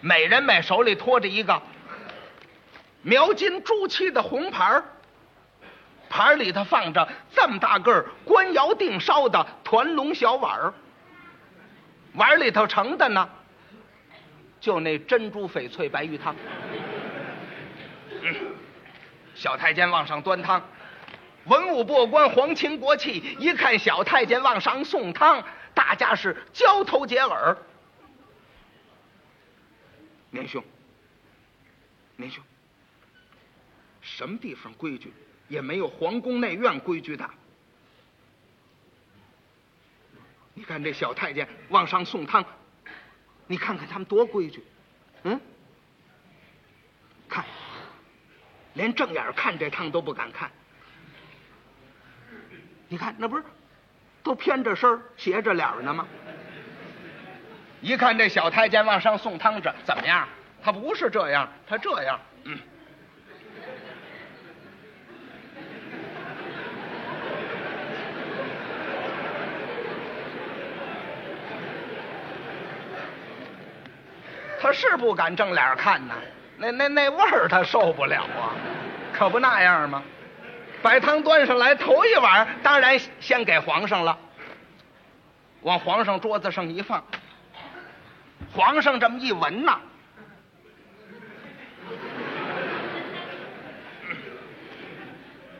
[0.00, 1.60] 每人每手里托着一个
[3.02, 4.84] 描金朱漆的红盘儿，
[6.08, 10.72] 盘儿里头放着这么大个儿官窑定烧的团龙小碗儿，
[12.14, 13.28] 碗里头盛的呢，
[14.60, 16.34] 就那珍珠翡翠白玉汤。
[18.22, 18.34] 嗯，
[19.34, 20.62] 小太监往上端汤，
[21.44, 25.44] 文武百官、皇亲国戚一看小太监往上送汤，
[25.74, 27.56] 大家是交头接耳。
[30.30, 30.62] 年兄，
[32.16, 32.42] 年兄，
[34.00, 35.12] 什么地方规矩
[35.48, 37.30] 也没有皇宫内院规矩大。
[40.52, 42.44] 你看这小太监往上送汤，
[43.46, 44.62] 你看看他们多规矩，
[45.24, 45.40] 嗯？
[47.28, 47.44] 看，
[48.74, 50.50] 连正眼看这汤都不敢看。
[52.88, 53.44] 你看那不是
[54.22, 56.06] 都偏着身斜着脸呢吗？
[57.80, 60.28] 一看这小太监往上送汤着怎么样？
[60.62, 62.58] 他不是这样，他这样，嗯。
[74.66, 76.14] 他是不敢正脸看呐，
[76.58, 78.50] 那那那味儿他受不了啊，
[79.12, 80.02] 可不那样吗？
[80.82, 84.18] 把汤端上来，头一碗当然先给皇上了，
[85.62, 87.04] 往皇上桌子上一放，
[88.52, 89.78] 皇上这么一闻呐，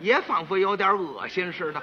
[0.01, 1.81] 也仿佛有点恶心似的，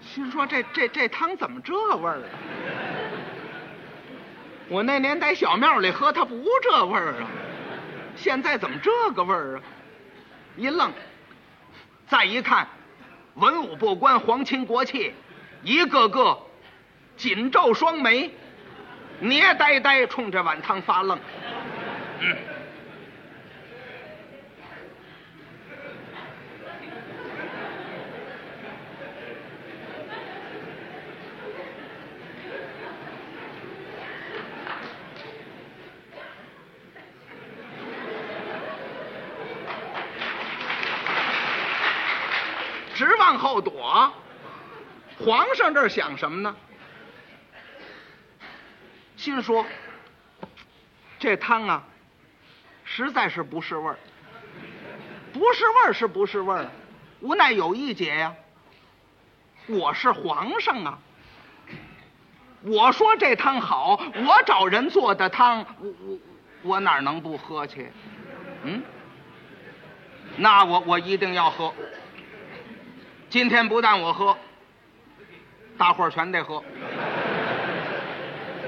[0.00, 2.28] 心说这这这汤怎么这味儿啊？
[4.70, 7.26] 我那年在小庙里喝，它不这味儿啊，
[8.16, 9.62] 现在怎么这个味儿啊？
[10.56, 10.92] 一愣，
[12.06, 12.68] 再一看，
[13.34, 15.14] 文武不官、皇亲国戚，
[15.62, 16.38] 一个个
[17.16, 18.30] 紧皱双眉，
[19.20, 21.18] 捏呆呆冲着碗汤发愣。
[22.20, 22.36] 嗯，
[42.94, 44.12] 直往后躲。
[45.24, 46.56] 皇上这儿想什么呢？
[49.16, 49.64] 心说
[51.20, 51.84] 这汤啊，
[52.84, 53.96] 实在是不是味儿，
[55.32, 56.68] 不是味儿是不是味儿，
[57.20, 58.34] 无奈有一节呀。
[59.68, 60.98] 我是皇上啊，
[62.62, 66.18] 我说这汤好，我找人做的汤，我我
[66.62, 67.92] 我哪能不喝去？
[68.64, 68.82] 嗯，
[70.38, 71.72] 那我我一定要喝。
[73.30, 74.36] 今天不但我喝，
[75.78, 76.62] 大伙儿全得喝。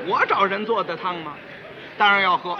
[0.06, 1.36] 我找人做的汤吗？
[1.98, 2.58] 当然要喝。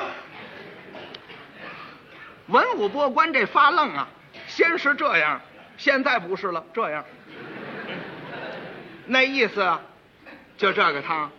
[2.49, 4.09] 文武百官这发愣啊，
[4.47, 5.41] 先是这样，
[5.77, 7.05] 现在不是了，这样。
[9.07, 9.73] 那意思，
[10.59, 11.31] 就这个汤，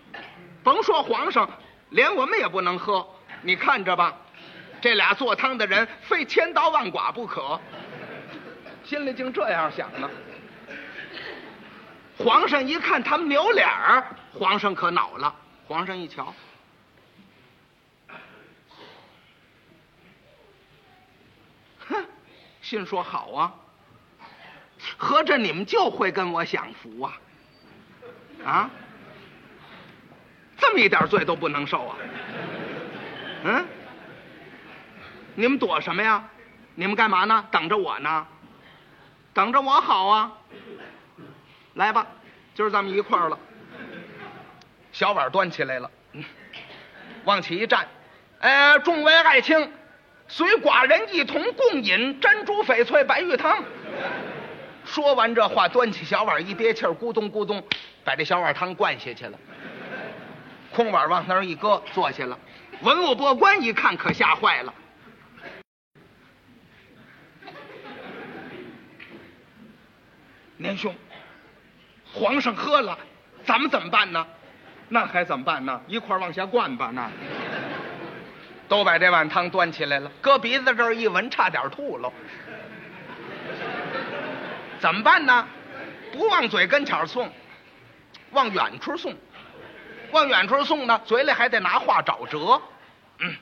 [0.63, 1.49] 甭说皇上，
[1.89, 3.05] 连我们也不能喝。
[3.41, 4.13] 你看着吧，
[4.79, 7.59] 这俩做汤的人非千刀万剐不可。
[8.83, 10.09] 心里竟这样想呢。
[12.23, 15.33] 皇上一看他们扭脸儿，皇上可恼了。
[15.67, 16.33] 皇上一瞧，
[21.87, 22.05] 哼，
[22.61, 23.53] 心说好啊，
[24.97, 27.17] 合着你们就会跟我享福啊？
[28.45, 28.69] 啊，
[30.57, 31.95] 这么一点罪都不能受啊？
[33.45, 33.65] 嗯，
[35.35, 36.23] 你们躲什么呀？
[36.75, 37.45] 你们干嘛呢？
[37.49, 38.27] 等着我呢？
[39.33, 40.31] 等着我好啊！
[41.75, 42.05] 来吧，
[42.53, 43.39] 今儿咱们一块儿了。
[44.91, 45.89] 小碗端起来了，
[47.23, 47.87] 往起一站，
[48.39, 49.71] 呃，众位爱卿，
[50.27, 53.63] 随寡人一同共饮珍珠翡翠白玉汤。
[54.83, 57.63] 说完这话，端起小碗一憋气儿，咕咚咕咚，
[58.03, 59.39] 把这小碗汤灌下去了。
[60.75, 62.37] 空碗往那儿一搁，坐下了。
[62.81, 64.73] 文武百官一看，可吓坏了。
[70.57, 70.93] 年兄，
[72.13, 72.97] 皇上喝了，
[73.45, 74.25] 咱们怎么办呢？
[74.89, 75.81] 那还怎么办呢？
[75.87, 76.91] 一块儿往下灌吧。
[76.93, 77.09] 那
[78.67, 82.11] 都把这碗汤端起来了，搁鼻子这儿一闻，差点吐了。
[84.79, 85.47] 怎么办呢？
[86.11, 87.31] 不往嘴跟前送，
[88.31, 89.15] 往远处送。
[90.11, 92.61] 往远处送呢，嘴里还得拿话找辙。
[93.19, 93.35] 嗯，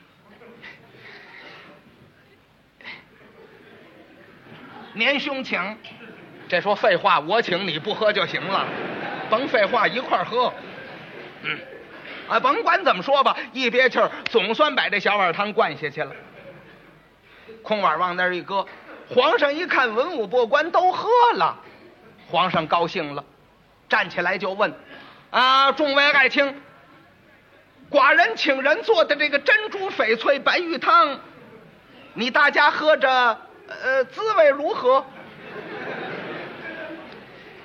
[4.92, 5.58] 年兄请。
[6.50, 8.66] 这说废话，我请你不喝就行了，
[9.30, 10.52] 甭废话，一块儿喝。
[11.42, 11.56] 嗯，
[12.28, 16.10] 啊，甭管怎么说吧，一憋气儿，总算把这小碗汤灌下去了。
[17.62, 18.66] 空碗往那儿一搁，
[19.08, 21.56] 皇上一看文武百官都喝了，
[22.28, 23.24] 皇上高兴了，
[23.88, 24.74] 站起来就问
[25.30, 26.60] ：“啊，众位爱卿，
[27.88, 31.20] 寡人请人做的这个珍珠翡翠白玉汤，
[32.14, 33.38] 你大家喝着，
[33.68, 35.04] 呃，滋味如何？”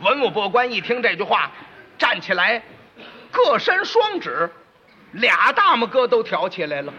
[0.02, 1.50] 文武百官一听这句话，
[1.98, 2.62] 站起来，
[3.32, 4.50] 各伸双指，
[5.14, 6.94] 俩大拇哥都挑起来了。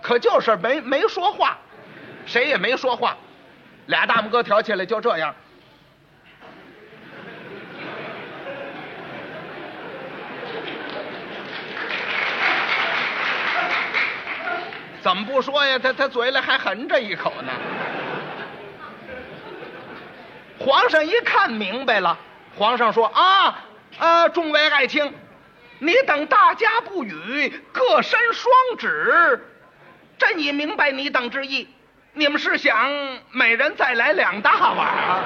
[0.00, 1.58] 可就是没没说话，
[2.24, 3.16] 谁也没说话，
[3.86, 5.34] 俩大拇哥挑起来就这样。
[15.00, 15.78] 怎么不说呀？
[15.78, 17.52] 他他嘴里还含着一口呢。
[20.58, 22.18] 皇上一看明白了，
[22.56, 23.64] 皇上说：“啊，
[23.98, 25.14] 呃，众位爱卿，
[25.78, 29.46] 你等大家不语，各伸双指，
[30.18, 31.68] 朕已明白你等之意。
[32.12, 32.90] 你们是想
[33.30, 35.22] 每人再来两大碗啊？”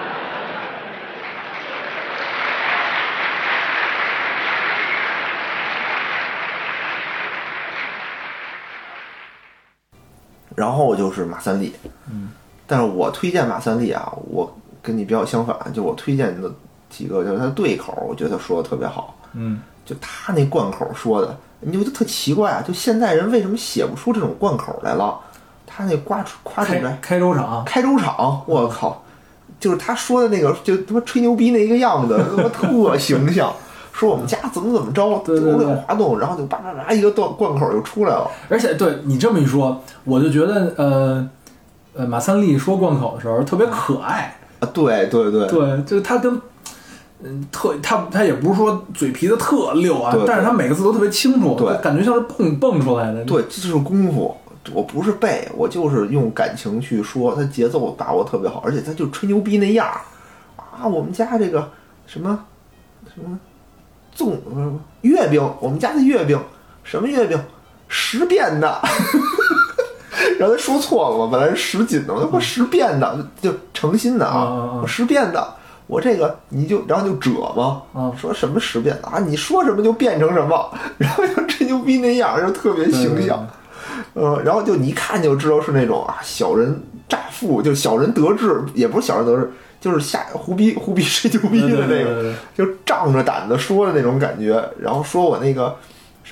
[10.55, 11.75] 然后就是马三立，
[12.11, 12.29] 嗯，
[12.67, 16.53] 但是我推荐马三立啊，我跟你比较相反，就我推荐的
[16.91, 25.19] 几个，就是他对口，我觉得他说的特别好，嗯，就他那贯口说的，你就特奇怪啊，就现在人为什么写不出这种贯口来了？
[25.67, 29.03] 他那夸出夸出开来开州场，开州场，我靠，
[29.59, 33.53] 就是他说的那个，就他妈吹牛逼那一个样子，他妈特形象。
[33.95, 38.27] 说我们家怎么怎么着，对对对九六滑动，然后就叭叭叭一个断贯口就出来了。
[38.49, 41.31] 而且对你这么一说，我就觉得呃
[41.93, 46.41] 呃马三立说贯口的时候特别可爱，啊，对对对对，就是他跟
[47.25, 53.25] 嗯特他他也不是说嘴皮子特溜啊但是他每个字都特别清楚，对感觉像是蹦蹦出来的。
[53.25, 54.37] 对，这就是功夫。
[54.73, 60.01] 我不是背，我就是用感情去说，他节奏把握特别好，而且他就吹牛逼那样儿
[60.55, 60.87] 啊。
[60.87, 61.69] 我们家这个
[62.07, 62.39] 什么
[63.13, 63.37] 什么
[64.17, 66.39] 粽呃月饼，我们家的月饼
[66.85, 67.37] 什么月饼，
[67.89, 68.81] 十变的。
[70.39, 75.55] 然后他说错了嘛，本来是十斤的，我他妈十变的，就诚心的啊我十变的。
[75.89, 79.19] 我这个你就然后就褶嘛，啊说什么十变的啊？
[79.19, 83.47] 你说什么就变成什么， 然后就吹牛逼那样，就特别形象。
[84.15, 89.51] 呃，然后就你一看就知道是那种啊小人乍富，就小人得志，也不是小人得志，
[89.81, 94.65] 就是瞎胡逼胡逼 吹牛逼的那个，就仗着胆子说的那种感觉。
[94.79, 95.77] 然后说我那个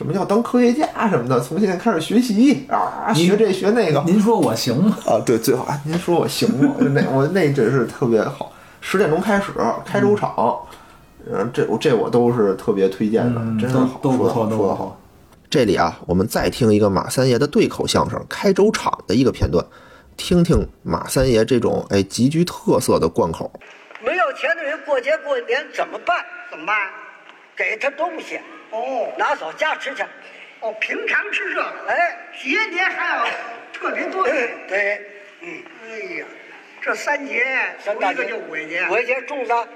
[0.01, 4.97] 什么叫当科学家什么的，从现在开始学习啊，学这学那个您说我行吗？
[5.05, 6.75] 啊，对，最好啊，您说我行吗？
[6.95, 8.51] 那我那真是特别好。
[8.81, 9.53] 十点钟开始
[9.85, 10.59] 开周场，
[11.31, 15.01] 嗯，这我这我都是特别推荐的，嗯真是好，都都不说得好，错不错说得好。
[15.51, 19.63] 这里啊，我们再听一个马三爷的对口相声《开州场》的一个片段，
[20.17, 23.53] 听听马三爷这种哎极具特色的贯口。
[24.03, 26.17] 没有钱的人过节过年怎么办？
[26.51, 26.75] 怎么办？
[27.55, 28.41] 给他东西。
[28.71, 30.03] 哦，拿走家吃去。
[30.61, 31.85] 哦，平常吃这个。
[31.89, 33.27] 哎，节年还要
[33.73, 34.25] 特别多。
[34.25, 35.07] 对对，
[35.41, 35.63] 嗯。
[35.85, 36.27] 哎呀，
[36.81, 37.47] 这三节，
[37.79, 38.87] 三大节就五节。
[38.91, 39.69] 五节粽子，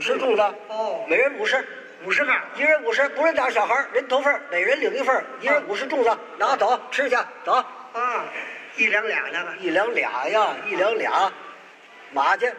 [0.00, 0.42] 吃粽子。
[0.68, 1.64] 哦，每人五十。
[2.04, 7.52] 五十个，一人五十，不论大小孩，人头份，每人领一份，一人五十粽子，拿走吃去，走。
[7.52, 8.24] 啊，
[8.76, 9.56] 一两俩那个。
[9.58, 11.32] 一两俩呀，一两俩，
[12.10, 12.52] 马家。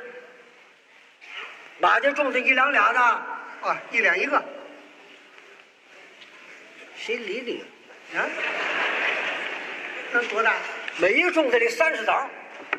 [1.79, 4.41] 马家粽子一两俩的，啊，一两一个。
[7.05, 8.17] 谁理你？
[8.17, 8.23] 啊？
[10.13, 10.53] 能多大？
[10.95, 12.13] 每一个粽子里三十枣。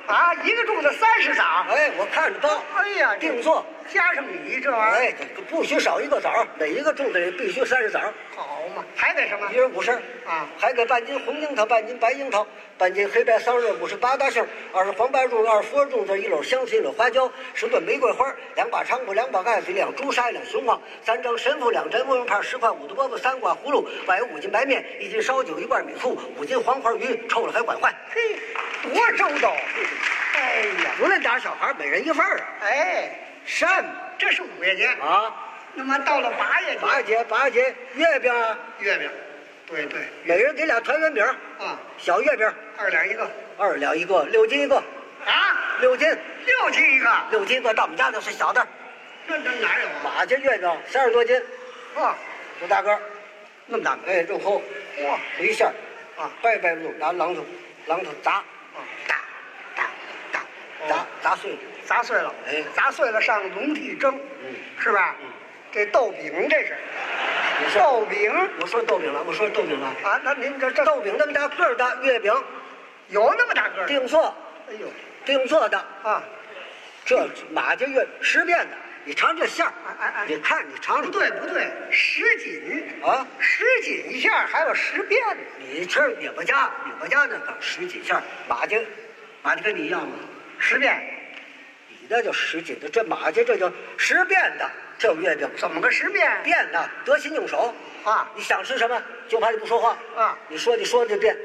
[0.07, 1.45] 啊，一个粽子三十枣。
[1.69, 2.65] 哎，我看着包。
[2.75, 5.15] 哎呀，定做加上你这玩意儿，哎，
[5.49, 8.01] 不许少一个枣，每一个种子里必须三十枣。
[8.35, 8.85] 好嘛？
[8.97, 9.57] 还给什么一？
[9.57, 9.93] 人五十
[10.27, 27.95] 啊还给半斤红樱桃，半斤白樱桃，半斤黑白桑葚，五十八大杏，二十黄白粽，二十腐粽子，一篓香芹，一篓花椒，十朵玫瑰花，两把菖蒲，两把盖子，一两朱砂，一两雄黄，三张神符，两针乌龙牌，十块五的饽饽，三挂葫芦，外有五斤白面，一斤烧酒，一罐米醋，五斤黄花鱼，臭了还管换。
[28.11, 28.39] 嘿，
[28.83, 29.55] 多周到！
[30.35, 32.47] 哎呀，无论打小孩，每人一份儿啊。
[32.63, 33.11] 哎，
[33.45, 33.85] 善
[34.19, 35.35] 这是五月节，啊，
[35.75, 39.11] 那么到了八月节，八节八月节月饼啊，月饼，
[39.67, 40.01] 对对。
[40.25, 41.25] 每人给俩团圆饼，
[41.59, 43.31] 啊，小月饼二两一个。
[43.57, 46.09] 二两一个，六斤一个，啊，六斤。
[46.45, 48.67] 六斤一个，六斤一个，到我们家那是小的。
[49.27, 49.95] 那那哪有啊？
[50.03, 51.41] 马家月饼三十多斤，
[51.95, 52.17] 啊，
[52.59, 53.01] 多大个儿，
[53.67, 54.61] 那么大，哎，肉厚，
[55.05, 55.73] 哇，一馅儿，
[56.21, 57.45] 啊，白白弄，拿榔头，
[57.87, 58.45] 榔头砸，啊，
[59.07, 59.17] 打，
[59.77, 59.85] 打，
[60.33, 60.41] 打，
[60.89, 65.15] 砸，砸碎了，砸碎了，哎砸碎了上笼屉蒸，嗯是吧？
[65.73, 66.77] 这豆饼这是，
[67.61, 72.33] 你说豆饼我说豆饼了，我说豆饼了，啊，那您这这豆饼那么大个儿的月饼，
[73.09, 73.87] 有那么大个儿？
[73.87, 74.35] 定做，
[74.69, 74.87] 哎呦
[75.25, 76.23] 定做的，啊，
[77.05, 85.43] 这马家月十变的，你尝这馅儿，哎哎哎你看你尝尝不尝，对不对，十斤啊，十斤一下还有十遍呢。
[85.59, 88.79] 你吃你们家你们家那个十几馅儿，马家，
[89.43, 90.15] 马家跟你一样吗？
[90.61, 91.14] 十遍，你
[92.09, 96.31] 那叫十斤的，这马家这叫十变的，这月饼怎么个十变？
[96.43, 97.75] 变的，得心应手
[98.05, 101.37] 啊你想吃什么，就怕你不说话啊你说你说就变。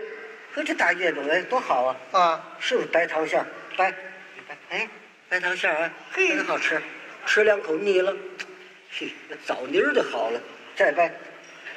[0.51, 1.95] 说这大月饼哎，多好啊！
[2.11, 3.45] 啊，是不是白糖馅儿？
[3.77, 3.91] 白，
[4.47, 4.89] 白，哎，
[5.29, 6.81] 白糖馅儿啊，嘿真好吃。
[7.27, 8.11] 吃两口腻了，
[8.91, 10.41] 嘿，那枣泥儿就好了。
[10.75, 11.13] 再掰，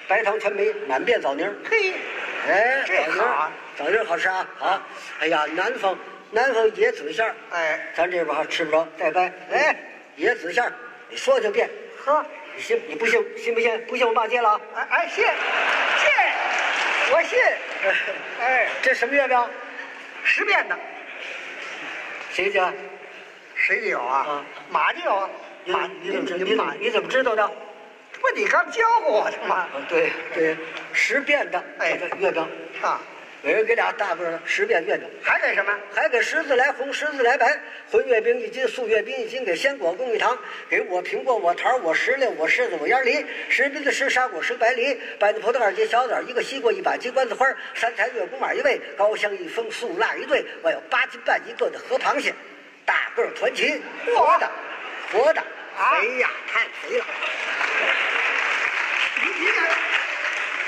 [0.08, 1.52] 白糖全没，满遍枣泥儿。
[1.68, 1.92] 嘿，
[2.48, 4.48] 哎，这枣泥儿好啊，枣泥儿好吃啊！
[4.58, 4.82] 好，
[5.20, 5.96] 哎呀，南方
[6.32, 8.88] 南方野子馅儿，哎，咱这边还吃不着。
[8.98, 9.76] 再掰，哎，
[10.16, 10.72] 野子馅儿，
[11.10, 11.68] 你说就变。
[12.04, 12.24] 呵，
[12.56, 12.82] 你信？
[12.88, 13.22] 你不信？
[13.36, 13.86] 信不信？
[13.86, 14.60] 不信我骂街了啊！
[14.74, 15.32] 哎哎，信信，
[17.12, 17.38] 我信。
[18.40, 19.38] 哎，这什么月饼？
[20.24, 20.78] 十变的，
[22.30, 22.72] 谁家？
[23.54, 24.44] 谁家有啊啊？
[24.70, 25.30] 马家有啊？
[25.64, 26.38] 你马，你怎么知？
[26.38, 27.46] 你马你怎么，知道的？
[28.20, 29.56] 不，你刚教过我的吗？
[29.56, 30.56] 啊，对对，
[30.94, 32.48] 十变的哎这月饼，
[32.80, 33.00] 啊，
[33.44, 35.76] 每人给俩大个十遍月饼，还给什么？
[35.92, 40.38] 还给十字来红，十字来白，荤月饼一斤，素月饼一斤，给鲜果供一糖，
[40.68, 52.32] 给我苹果，我桃儿，我石榴，我柿子，我烟梨，十饼的十沙果，十白梨，百的葡萄二斤小枣，一个西瓜，一把鸡冠子花，三台月宫马一位，高香一封，素腊一对，我有八斤半一个的河螃蟹，
[52.86, 53.82] 大个儿团旗，
[54.14, 54.48] 活的，
[55.10, 55.40] 活的，
[55.76, 57.04] 啊肥呀，太肥了。
[59.20, 59.50] 你你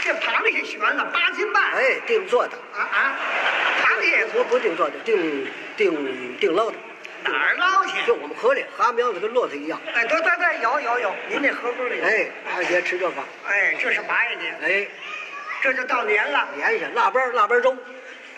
[0.05, 1.73] 这这螃蟹悬了八斤半。
[1.73, 3.17] 哎，定做的，啊啊，
[3.83, 6.77] 螃蟹也不不定做的，定定定捞的，
[7.25, 8.05] 哪儿捞去？
[8.07, 9.81] 就我们河里蛤苗子跟骆驼一样。
[9.95, 12.05] 哎，对对对，有有有，您那河沟里有。
[12.05, 14.87] 哎，二姐吃这个，哎，这是八月节，哎，
[15.63, 17.75] 这就到年了年下腊八儿腊八粥，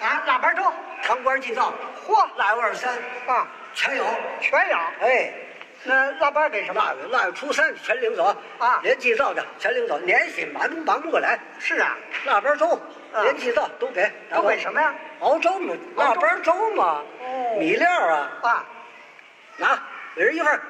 [0.00, 0.22] 啊！
[0.24, 1.74] 腊八粥，糖官祭灶，
[2.06, 2.94] 嚯，腊月二十三
[3.26, 4.06] 啊，全有。
[4.40, 4.76] 全有。
[5.00, 5.32] 哎，
[5.86, 6.80] 那腊八给什么？
[6.82, 8.24] 腊月腊月初三全领走
[8.58, 11.38] 啊连祭灶的全领走，年薪忙不忙不过来。
[11.58, 12.72] 是啊，腊八粥，
[13.12, 14.94] 啊连祭灶都给，都给什么呀？
[15.20, 18.66] 熬粥嘛，腊八粥嘛，哦米料啊，啊，
[19.56, 19.82] 拿
[20.14, 20.60] 每人一份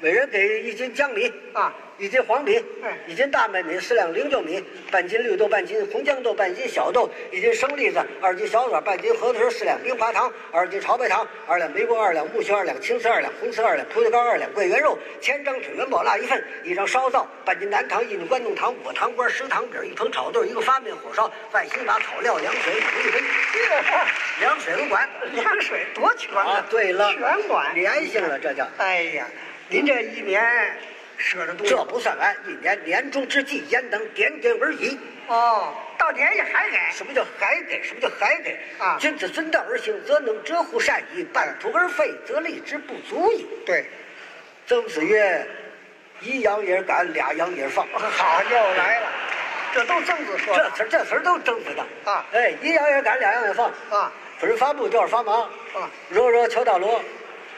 [0.00, 23.20] 每人给一斤江米啊，一斤黄米嗯，一斤大麦米，四两零九米，半斤绿豆，半斤红豇豆，半斤小豆，一斤生栗子，二斤小枣，半斤核桃仁，四两冰花糖，二斤炒白糖，二两玫瑰，二两木须，二两青丝，二两红丝，二两葡萄干，二两桂圆肉，千张纸元宝蜡一份，一张烧灶，半斤南糖，一斤关东糖，五个糖瓜，十糖饼，一盆炒豆，一个发面火烧，外心把草料，凉水煮一杯，
[24.38, 27.74] 凉水不管， 凉水多全啊啊！，对了，全管。
[27.74, 28.64] 连性了，这叫。
[28.76, 29.26] 哎呀，
[29.68, 30.40] 您这一年
[31.18, 31.66] 舍得多。
[31.66, 34.98] 这不算完，一年年终之际，焉能点点而已？
[35.26, 36.78] 哦，到年下还给。
[36.92, 37.82] 什么叫还给？
[37.82, 38.58] 什么叫还给？
[38.78, 43.46] 啊君子遵道而行，则能折乎善矣；半途而废，则立之不足矣。
[43.66, 43.84] 对，
[44.66, 45.46] 曾子曰
[46.22, 47.86] ：“一羊也赶，俩羊也放。
[47.92, 49.08] ”好，又来了，
[49.74, 53.70] 这都曾子说的这词儿这词儿都是曾子的啊哎，一羊也赶，俩羊也放。
[53.90, 55.42] 啊分发布就是发忙
[55.74, 57.02] 啊，惹惹敲大锣，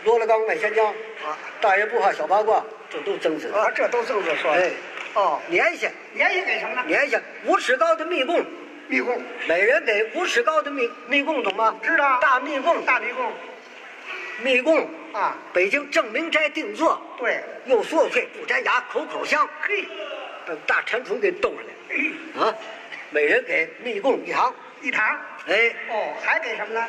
[0.02, 3.58] 锣了刚卖咸浆啊，大爷不怕小八卦，这都曾子的。
[3.58, 4.54] 啊，这都曾子说。
[4.54, 4.62] 的。
[4.62, 4.70] 哎，
[5.14, 6.82] 哦，年下年下给什么呢？
[6.86, 8.44] 年下五尺高的密供。
[8.88, 11.78] 密供，每人给五尺高的密密供，懂吗？
[11.80, 12.18] 知道。
[12.20, 13.32] 大密供，大密供。
[14.42, 19.84] 密供，啊，北京正明斋定做，对，又酥脆不粘牙，口口香，嘿，
[20.44, 22.54] 把大蟾蜍给逗上嘿，来啊！
[23.10, 25.06] 每人给密供一堂，一堂。
[25.46, 26.84] 哎，哦，还给什么呢？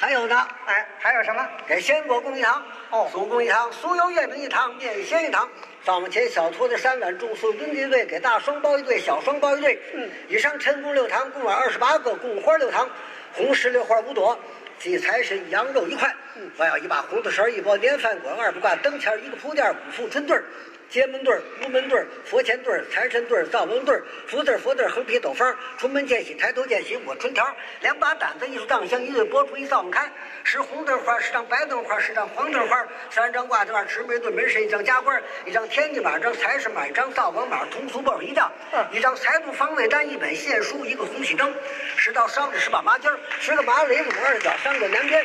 [0.00, 1.46] 还有呢，哎，还有什么？
[1.66, 5.46] 给鲜果供一堂，哦，酥供一堂，酥油月饼一堂，面鲜一堂。
[5.84, 9.78] 灶门前小托的三碗，重素云一对，给大双包一对，小双包一对。
[9.92, 12.88] 嗯，以上陈供六堂，供碗二十八个，供花六堂，
[13.34, 14.38] 红石榴花五朵。
[14.78, 20.42] 祭财神羊肉一块，嗯我要一把红豆绳，一包年饭滚，二不挂灯前，一个铺垫，五副春对儿。
[20.90, 27.46] 街门对儿、屋门对儿、佛前对儿、财神对儿、灶门对儿、福字儿、佛字儿、横批斗方，出门见喜，抬头见喜，我春条，
[27.80, 30.10] 两把胆子，一束藏香，一对拨出一灶门开，
[30.42, 38.50] 十红灯花，十张白灯花，十张黄灯花，三张挂灯，十枚对门神，一张家官，一张天地马，一张财神马，一张灶王马，通俗报一张，
[38.90, 41.54] 一张财度方位单，一本线书，一个红喜灯，
[41.96, 45.24] 十道烧纸十把麻筋儿，十个麻雷子，五二角，三个南边。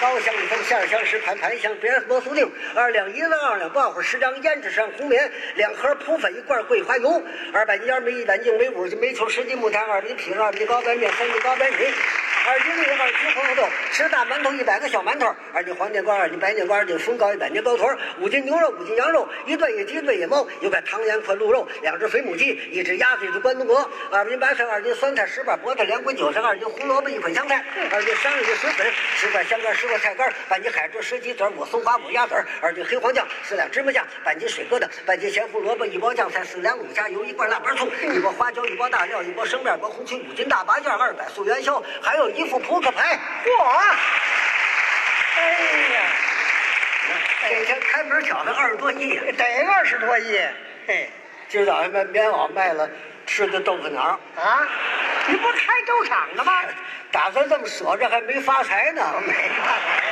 [0.00, 7.22] 高香，一封线香，十盘盘香，别罗苏定，二两银子，二两爆花，十张胭脂上红棉，两盒扑粉，一罐桂花油，
[7.52, 11.92] 二百斤烟煤，一百斤煤，五十斤煤球，十斤木炭，二斤皮，二斤高白面，三斤高白水，
[12.46, 28.86] 二斤绿，二斤黄豆，十大馒头，一百个小馒头，二斤黄年瓜，二斤白年瓜，二斤松糕，一百年糕团，五斤牛肉，五斤羊肉，一顿野鸡，一对野猫，有块汤圆块鹿肉，两只肥母鸡，一只鸭子，一只关东鹅，二斤白菜，二斤酸菜，十把菠菜，两捆韭菜，二斤胡萝卜，一捆香菜，二斤山里的水粉，
[29.16, 43.18] 十块香干，十块菜干，半斤海蜇，十鸡子，抹松花，五鸭子，二斤黑黄酱，四两芝麻酱，半斤水疙瘩，半斤咸胡萝卜，一包酱菜，四两卤加油，一罐腊八醋，一包花椒，一包大料，一包生面，一包红旗，五斤大八件，二百素元宵，还有一副扑克牌。
[43.44, 43.48] 嚯！
[45.36, 45.42] 哎
[45.94, 46.00] 呀，
[47.48, 50.38] 这天开门饺子二十多亿，得二十多亿。
[50.86, 51.10] 嘿，
[51.48, 52.88] 今儿早上卖棉袄卖了，
[53.26, 54.68] 吃的豆腐脑啊！
[55.28, 56.52] 你不开粥厂的吗？
[57.12, 60.02] 打算这么舍着，还没发财呢，没发财。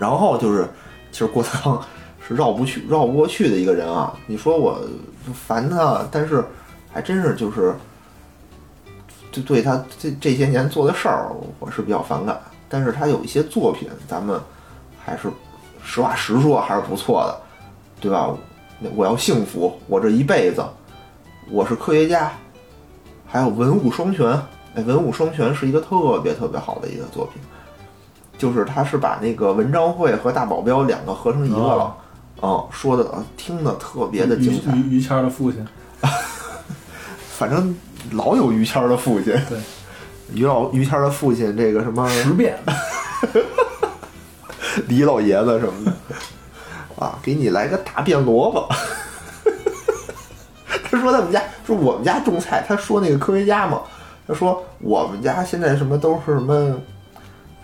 [0.00, 0.68] 然后就是，
[1.12, 1.88] 其实郭德纲
[2.26, 4.12] 是绕不去、绕不过去的一个人啊。
[4.26, 4.80] 你说我
[5.46, 6.44] 烦他，但是
[6.94, 7.74] 还真是就是，
[9.32, 11.28] 就对他这这些年做的事儿，
[11.58, 12.40] 我是比较反感。
[12.68, 14.40] 但是他有一些作品，咱们
[15.04, 15.28] 还是
[15.82, 17.40] 实话实说，还是不错的，
[18.00, 18.32] 对吧？
[18.78, 20.64] 那我要幸福，我这一辈子，
[21.50, 22.30] 我是科学家，
[23.26, 24.30] 还有文武双全。
[24.76, 27.42] 哎，文武双全是一个特别特别好的一个作品。
[28.38, 31.96] 就是他是把那个文章会和大保镖两个合成一个了，
[32.42, 34.72] 嗯，说的听的特别的精彩。
[34.76, 35.64] 于于谦的父亲，
[37.36, 37.74] 反正
[38.12, 39.34] 老有于谦的父亲。
[39.48, 39.58] 对，
[40.32, 42.58] 于老于谦的父亲这个什么十变，
[44.88, 45.92] 李老爷子什么的，
[47.04, 48.68] 啊，给你来个大变萝卜。
[50.90, 53.82] 他说他们家说我们家种菜，他说那个科学家嘛，
[54.26, 56.78] 他说我们家现在什么都是什么。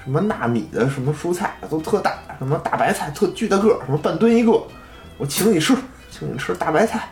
[0.02, 4.52] 什么纳米的什么蔬菜都特大，什么大白菜特巨大个，什么半吨一个，
[5.18, 5.76] 我请你吃，
[6.10, 7.06] 请你吃大白菜，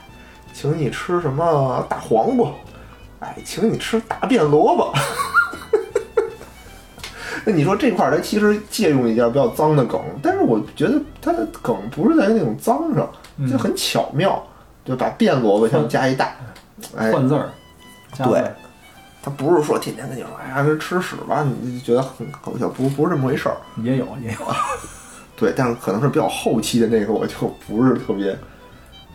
[0.61, 2.51] 请你吃什么大黄瓜，
[3.21, 4.93] 哎，请你吃大便萝卜。
[7.47, 13.09] 那你说这块儿它其实借用一下比较脏的梗，但是我觉得它的梗不是在那种脏上，
[13.49, 14.45] 就很巧妙，
[14.85, 16.35] 就把变萝卜上加一大，
[16.97, 17.51] 哎，换字儿，
[18.25, 18.43] 对。
[19.23, 23.57] 他不是说天天跟你说，哎呀，这吃屎吧，你就觉得很搞笑，不不是这么回事儿。
[23.85, 24.39] 也有也有，
[25.39, 28.37] 对，但是可能是比较后期的那个，我就不是特别，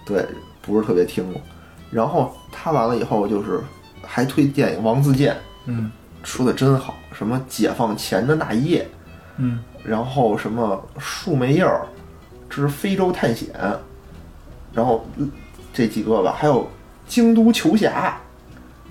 [0.06, 0.26] 对，
[0.64, 1.40] 不是特别听过。
[1.92, 3.62] 然后他完了以后，就是
[4.02, 5.34] 还推电影《王自健》，
[5.68, 5.92] 嗯，
[6.24, 8.90] 说的真好，什么解放前的那一夜，
[9.38, 11.86] 嗯，然后什么树莓叶儿
[12.50, 13.50] 之非洲探险，
[14.74, 15.06] 然后
[15.72, 16.68] 这几个吧，还有
[17.08, 18.18] 京都球侠。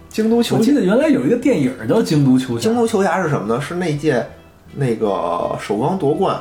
[0.08, 2.60] 京都球侠，我记得原来有一个电影叫《京都球侠》。
[2.62, 3.60] 京都球侠是什么呢？
[3.60, 4.24] 是那届
[4.74, 6.38] 那个首钢夺冠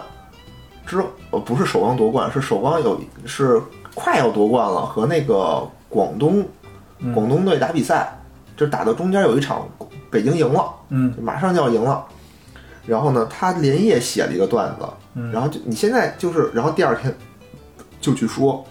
[0.85, 3.61] 之呃不是首钢夺冠，是首钢有是
[3.93, 6.45] 快要夺冠了，和那个广东
[7.13, 8.11] 广东队打比赛，
[8.55, 9.67] 就打到中间有一场
[10.09, 12.05] 北京赢了，嗯，马上就要赢了。
[12.85, 17.15] 然后呢，他连夜写了一个段子，嗯、然后就你现在就是，然后第二天
[17.99, 18.65] 就去说。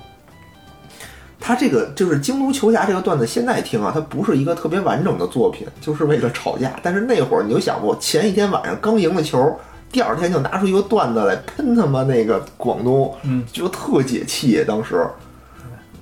[1.42, 6.78] 他这个就是京都球侠这个段子，现在听啊，它不是一个特别完整的作品，就是为了吵架。
[6.82, 9.58] 但是那会儿你就想过，前一天晚上刚赢了球，
[9.91, 14.64] 第二天就拿出一个段子来喷他妈那个广东，嗯，就特解气。
[14.64, 15.07] 当时，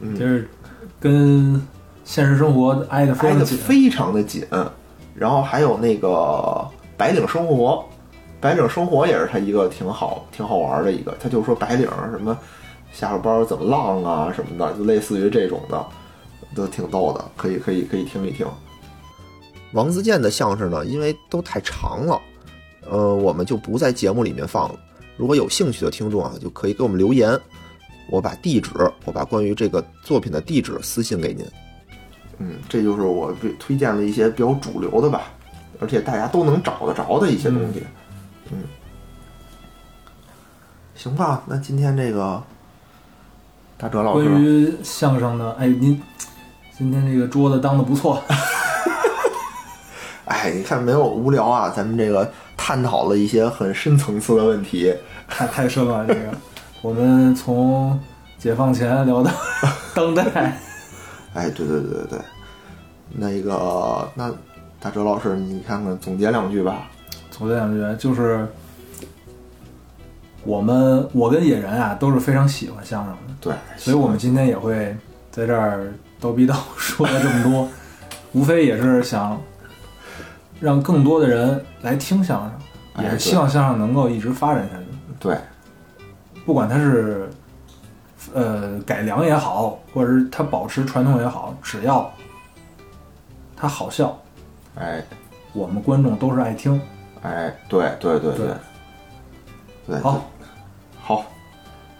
[0.00, 0.48] 嗯，就是
[1.00, 1.60] 跟
[2.04, 4.46] 现实生活挨得挨得，非常的紧。
[5.14, 6.66] 然后还有那个
[6.96, 7.84] 白领生活，
[8.40, 11.16] 白领生活也是他一个挺好、挺好玩的一个。
[11.20, 12.36] 他就说白领什么。
[12.90, 15.86] 下了班怎么浪啊什么的，就类似于这种的，
[16.54, 18.46] 都挺逗的，可以可以可以听一听。
[19.72, 22.18] 王自健的相声呢，因为都太长了，
[22.90, 24.78] 呃，我们就不在节目里面放了。
[25.16, 27.38] 如果有兴趣的听众啊，就可以给我们留言，
[28.10, 28.70] 我把地址，
[29.04, 31.44] 我把关于这个作品的地址私信给您。
[32.38, 35.24] 嗯，这就是我推推荐的一些比较主流的吧，
[35.80, 37.82] 而且大家都能找得着的一些东西。
[38.50, 38.58] 嗯，
[40.94, 42.42] 行吧，那今天这个
[43.76, 46.00] 大哲老师关，于相声的，哎，您
[46.76, 48.22] 今天这个桌子当的不错，
[50.28, 51.72] 哎，你看没有无聊啊？
[51.74, 54.94] 咱们这个探讨了一些很深层次的问题。
[55.26, 56.06] 太太深了。
[56.06, 56.20] 这个
[56.82, 57.98] 我们从
[58.38, 59.30] 解放前聊到
[59.94, 60.56] 当代，
[61.34, 62.18] 哎，对对对对对，
[63.10, 64.30] 那个那
[64.78, 66.88] 大哲老师，你看看总结两句吧。
[67.30, 68.46] 总结两句就是，
[70.44, 74.94] 我们我跟野人啊都是非常喜欢相声的，对，所以我们今天也会
[75.30, 77.68] 在这儿叨逼叨说了这么多，
[78.32, 79.40] 无非也是想
[80.60, 82.52] 让更多的人来听相声，
[82.94, 84.84] 哎也是希望相声能够一直发展下去。
[85.20, 85.36] 对，
[86.44, 87.28] 不管它是
[88.34, 92.12] 呃改良也好，或者是它保持传统也好，只要
[93.56, 94.16] 它好笑，
[94.76, 95.02] 哎
[95.52, 96.80] 我们观众都是爱听。
[97.22, 98.46] 哎，对对对对
[99.88, 100.24] 对，好，
[101.02, 101.24] 好，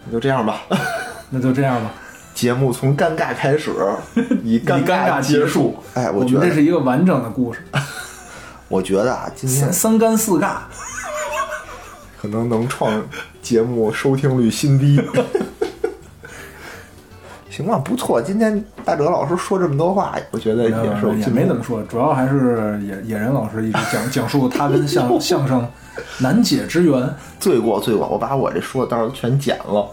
[0.05, 0.61] 那就这样吧。
[1.29, 1.91] 那就这样吧。
[2.33, 3.71] 节目从尴尬开始，
[4.43, 5.75] 以以尴尬结束。
[5.93, 7.61] 哎，我觉得这是一个完整的故事，
[8.69, 10.59] 我觉得啊，今天三三干四尬。
[12.21, 13.01] 可能能创
[13.41, 15.01] 节目收听率新低。
[17.49, 18.21] 行吧，不错。
[18.21, 25.67] 今天大哲老师说这么多话，我觉得也是有也没怎么说，主要还是野野人老师一直讲讲述他跟相相声
[26.19, 27.15] 难解之缘。
[27.39, 29.89] 罪过罪过，我把我这说的到时候全剪了。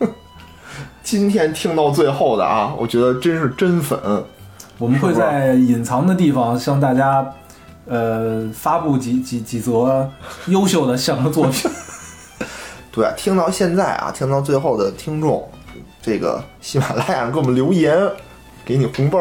[1.04, 3.98] 今天听到最后的啊，我觉得真是真粉。
[4.78, 7.26] 我们会在隐藏的地方向大家，
[7.86, 10.10] 呃，发布几几几则
[10.48, 11.70] 优秀的相声作品。
[12.92, 15.48] 对，听到现在啊，听到最后的听众，
[16.02, 17.96] 这个喜马拉雅给我们留言，
[18.64, 19.18] 给你红包。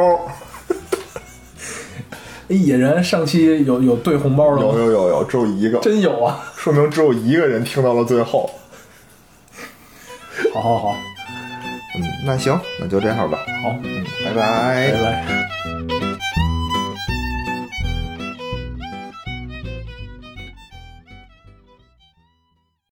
[2.47, 4.73] 哎 野人上期有有兑红包的吗？
[4.73, 6.43] 有有有有，只有一个，真有啊！
[6.55, 8.49] 说明只有一个人听到了最后。
[10.53, 10.95] 好好好，
[11.95, 13.39] 嗯，那行，那就这样吧。
[13.63, 15.54] 好，嗯，拜拜，拜拜。